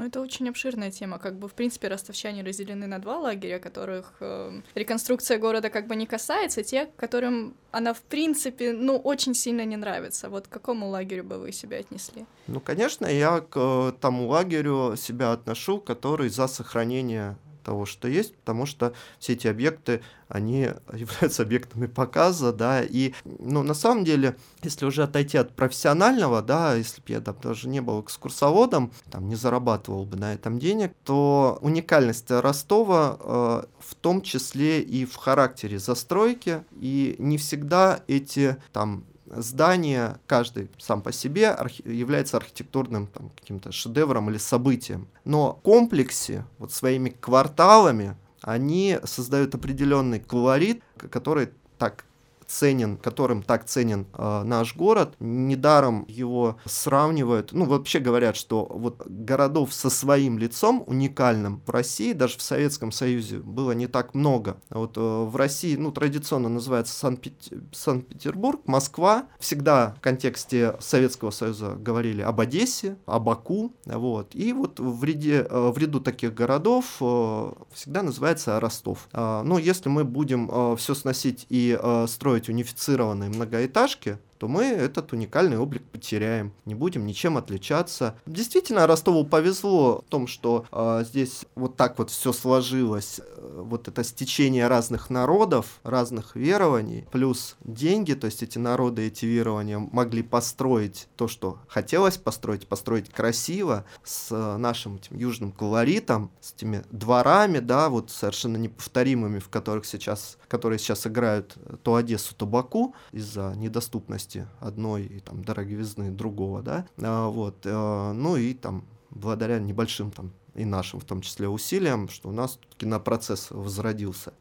Ну, 0.03 0.09
это 0.09 0.21
очень 0.21 0.49
обширная 0.49 0.91
тема. 0.91 1.19
Как 1.19 1.39
бы, 1.39 1.47
в 1.47 1.53
принципе, 1.53 1.87
ростовчане 1.87 2.43
разделены 2.43 2.89
на 2.89 2.99
два 2.99 3.19
лагеря, 3.19 3.61
которых 3.61 4.15
э, 4.19 4.61
реконструкция 4.75 5.39
города 5.39 5.71
как 5.71 5.87
бы 5.87 5.95
не 5.95 6.07
касается, 6.07 6.65
те, 6.65 6.87
которым 6.97 7.55
она, 7.71 7.93
в 7.93 8.01
принципе, 8.01 8.73
ну, 8.73 8.97
очень 8.97 9.33
сильно 9.33 9.65
не 9.65 9.77
нравится. 9.77 10.29
Вот 10.29 10.49
к 10.49 10.51
какому 10.51 10.89
лагерю 10.89 11.23
бы 11.23 11.39
вы 11.39 11.53
себя 11.53 11.77
отнесли? 11.77 12.27
Ну, 12.49 12.59
конечно, 12.59 13.07
я 13.07 13.41
к 13.41 13.57
э, 13.57 13.93
тому 14.01 14.27
лагерю 14.27 14.97
себя 14.97 15.31
отношу, 15.31 15.79
который 15.79 16.31
за 16.31 16.49
сохранение 16.49 17.37
того, 17.63 17.87
что 17.87 18.09
есть, 18.09 18.35
потому 18.37 18.67
что 18.67 18.93
все 19.19 19.35
эти 19.35 19.47
объекты, 19.47 20.03
они 20.29 20.71
являются 20.93 21.43
объектами 21.43 21.87
показа, 21.87 22.53
да, 22.53 22.83
и, 22.83 23.15
ну, 23.25 23.63
на 23.63 23.75
самом 23.75 24.05
деле, 24.05 24.37
если 24.63 24.85
уже 24.85 25.03
отойти 25.03 25.39
от 25.39 25.55
профессионального, 25.55 26.43
да, 26.43 26.75
если 26.75 27.01
бы 27.01 27.07
я 27.09 27.21
там 27.21 27.37
даже 27.43 27.69
не 27.69 27.81
был 27.81 28.01
экскурсоводом, 28.01 28.93
там, 29.11 29.29
не 29.29 29.37
зарабатывал 29.37 30.05
бы 30.05 30.17
на 30.17 30.35
этом 30.35 30.59
денег, 30.59 30.93
то 31.05 31.59
уникальность 31.61 32.31
Ростова 32.31 33.17
э, 33.21 33.63
в 33.79 33.95
том 33.97 34.23
числе 34.23 34.81
и 34.81 35.05
в 35.05 35.17
характере 35.17 35.79
застройки, 35.79 36.65
и 36.81 37.17
не 37.19 37.39
всегда 37.39 38.01
эти, 38.07 38.57
там, 38.73 39.05
здание, 39.33 40.19
каждый 40.27 40.71
сам 40.79 41.03
по 41.03 41.13
себе 41.13 41.49
архи- 41.49 41.83
является 41.89 42.37
архитектурным 42.37 43.07
там, 43.07 43.31
каким-то 43.31 43.73
шедевром 43.73 44.31
или 44.31 44.39
событием. 44.39 45.09
Но 45.25 45.55
в 45.55 45.63
комплексе, 45.63 46.45
вот 46.59 46.73
своими 46.73 47.11
кварталами, 47.11 48.17
они 48.43 48.99
создают 49.05 49.55
определенный 49.55 50.21
колорит, 50.21 50.83
который 50.97 51.51
так 51.79 52.05
ценен, 52.53 52.97
которым 52.99 53.43
так 53.43 53.65
ценен 53.65 54.07
э, 54.13 54.43
наш 54.45 54.77
город. 54.77 55.15
Недаром 55.19 56.05
его 56.09 56.59
сравнивают, 56.65 57.53
ну 57.53 57.65
вообще 57.65 57.99
говорят, 57.99 58.37
что 58.37 58.67
вот 58.71 59.03
городов 59.07 59.73
со 59.73 59.89
своим 59.91 60.39
лицом 60.39 60.85
уникальным 60.87 61.63
в 61.67 61.71
России, 61.71 62.13
даже 62.13 62.39
в 62.39 62.43
Советском 62.43 62.93
Союзе 62.93 63.39
было 63.39 63.73
не 63.73 63.87
так 63.87 64.15
много. 64.15 64.59
Вот 64.69 64.97
э, 64.97 65.01
в 65.01 65.35
России, 65.37 65.77
ну 65.77 65.93
традиционно 65.93 66.49
называется 66.49 66.95
Санкт-Петербург, 66.95 68.61
Москва. 68.67 69.27
Всегда 69.39 69.95
в 69.97 70.01
контексте 70.01 70.77
Советского 70.81 71.31
Союза 71.31 71.77
говорили 71.79 72.21
об 72.21 72.41
Одессе, 72.41 72.97
о 73.07 73.19
Баку, 73.19 73.73
вот. 73.87 74.35
И 74.35 74.53
вот 74.53 74.79
в, 74.79 75.03
ряде, 75.05 75.47
э, 75.49 75.71
в 75.71 75.79
ряду 75.79 76.01
таких 76.01 76.35
городов 76.35 76.97
э, 77.01 77.53
всегда 77.73 78.03
называется 78.03 78.61
Ростов. 78.61 79.09
Э, 79.13 79.43
но 79.43 79.59
если 79.59 79.89
мы 79.89 80.05
будем 80.05 80.51
э, 80.53 80.77
все 80.77 80.95
сносить 80.95 81.47
и 81.49 81.79
э, 81.81 82.07
строить 82.09 82.42
строить 82.43 82.49
унифицированные 82.49 83.31
многоэтажки, 83.31 84.19
то 84.43 84.49
мы 84.49 84.65
этот 84.65 85.13
уникальный 85.13 85.57
облик 85.57 85.85
потеряем, 85.93 86.53
не 86.65 86.75
будем 86.75 87.07
ничем 87.07 87.37
отличаться. 87.37 88.17
Действительно, 88.27 88.89
Ростову 88.89 89.25
повезло 89.25 90.03
в 90.05 90.11
том, 90.11 90.27
что 90.27 90.67
э, 90.73 91.05
здесь 91.07 91.45
вот 91.55 91.77
так 91.77 91.97
вот 91.97 92.11
все 92.11 92.33
сложилось, 92.33 93.21
э, 93.21 93.61
вот 93.63 93.87
это 93.87 94.03
стечение 94.03 94.67
разных 94.67 95.11
народов, 95.11 95.79
разных 95.85 96.35
верований, 96.35 97.07
плюс 97.13 97.57
деньги, 97.63 98.15
то 98.15 98.25
есть 98.25 98.43
эти 98.43 98.59
народы, 98.59 99.07
эти 99.07 99.27
верования 99.27 99.79
могли 99.79 100.25
построить 100.25 101.07
то, 101.15 101.29
что 101.29 101.61
хотелось 101.69 102.17
построить, 102.17 102.67
построить 102.67 103.11
красиво, 103.11 103.85
с 104.03 104.33
э, 104.33 104.57
нашим 104.57 104.97
этим 104.97 105.19
южным 105.19 105.53
колоритом, 105.53 106.33
с 106.41 106.53
этими 106.53 106.83
дворами, 106.91 107.61
да, 107.61 107.89
вот 107.89 108.11
совершенно 108.11 108.57
неповторимыми, 108.57 109.39
в 109.39 109.49
которых 109.49 109.87
сейчас, 109.87 110.37
которые 110.49 110.81
сейчас 110.81 111.07
играют 111.07 111.57
то 111.85 111.95
Одессу, 111.95 112.35
то 112.35 112.45
Баку 112.45 112.97
из-за 113.13 113.53
недоступности 113.55 114.32
стоимости 114.33 114.47
одной 114.61 115.05
и 115.05 115.21
там 115.21 115.45
дороговизны 115.45 116.11
другого, 116.11 116.63
да, 116.63 116.87
а, 116.99 117.29
вот, 117.29 117.65
э, 117.65 118.13
ну 118.13 118.37
и 118.37 118.55
там 118.55 118.85
благодаря 119.11 119.59
небольшим 119.59 120.11
там 120.11 120.33
и 120.55 120.65
нашим 120.65 121.01
в 121.01 121.05
том 121.05 121.21
числе 121.23 121.49
усилиям, 121.49 122.09
что 122.09 122.29
у 122.29 122.33
нас 122.33 122.59
кинопроцесс 122.79 123.51
возродился. 123.51 124.33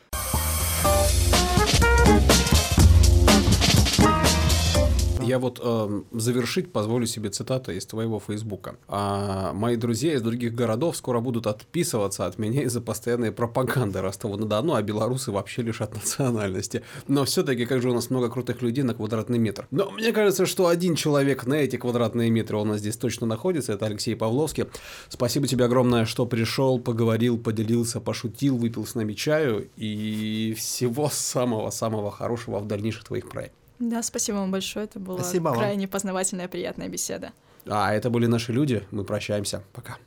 Я 5.24 5.40
вот 5.40 5.60
э, 5.64 6.02
завершить 6.12 6.72
позволю 6.72 7.06
себе 7.06 7.30
цитату 7.30 7.72
из 7.72 7.86
твоего 7.86 8.20
Фейсбука. 8.20 8.76
А, 8.88 9.54
«Мои 9.54 9.76
друзья 9.76 10.14
из 10.14 10.22
других 10.22 10.54
городов 10.54 10.98
скоро 10.98 11.20
будут 11.20 11.48
отписываться 11.48 12.26
от 12.26 12.38
меня 12.38 12.64
из-за 12.64 12.82
постоянной 12.82 13.32
пропаганды 13.32 14.02
Ростова-на-Дону, 14.02 14.74
а 14.74 14.82
белорусы 14.82 15.32
вообще 15.32 15.62
лишат 15.62 15.94
национальности. 15.96 16.84
Но 17.08 17.26
все 17.26 17.44
таки 17.44 17.66
как 17.66 17.82
же 17.82 17.90
у 17.90 17.94
нас 17.94 18.10
много 18.10 18.30
крутых 18.30 18.62
людей 18.62 18.84
на 18.84 18.94
квадратный 18.94 19.38
метр. 19.38 19.68
Но 19.72 19.92
мне 19.92 20.12
кажется, 20.12 20.46
что 20.46 20.68
один 20.68 20.96
человек 20.96 21.46
на 21.46 21.56
эти 21.56 21.76
квадратные 21.76 22.30
метры 22.30 22.58
у 22.58 22.66
нас 22.66 22.80
здесь 22.80 22.98
точно 22.98 23.28
находится, 23.28 23.74
это 23.74 23.86
Алексей 23.86 24.16
Павловский. 24.16 24.66
Спасибо 25.10 25.48
тебе 25.48 25.66
огромное, 25.66 26.06
что 26.06 26.26
пришел, 26.26 26.80
поговорил, 26.80 27.38
поделился, 27.38 28.00
пошутил, 28.00 28.58
выпил 28.58 28.86
с 28.86 28.96
нами 28.96 29.14
чаю 29.14 29.70
и 29.76 30.56
всего 30.58 31.10
самого-самого 31.12 32.12
хорошего 32.12 32.60
в 32.60 32.68
дальнейших 32.68 33.04
твоих 33.04 33.30
проектах. 33.30 33.61
Да, 33.82 34.04
спасибо 34.04 34.38
вам 34.38 34.52
большое. 34.52 34.86
Это 34.86 35.00
была 35.00 35.18
Спасибо 35.20 35.50
вам. 35.50 35.58
крайне 35.58 35.88
познавательная, 35.88 36.48
приятная 36.48 36.88
беседа. 36.88 37.32
А 37.68 37.94
это 37.94 38.12
были 38.12 38.28
наши 38.28 38.54
люди. 38.54 38.84
Мы 38.92 39.04
прощаемся. 39.04 39.64
Пока. 39.74 39.98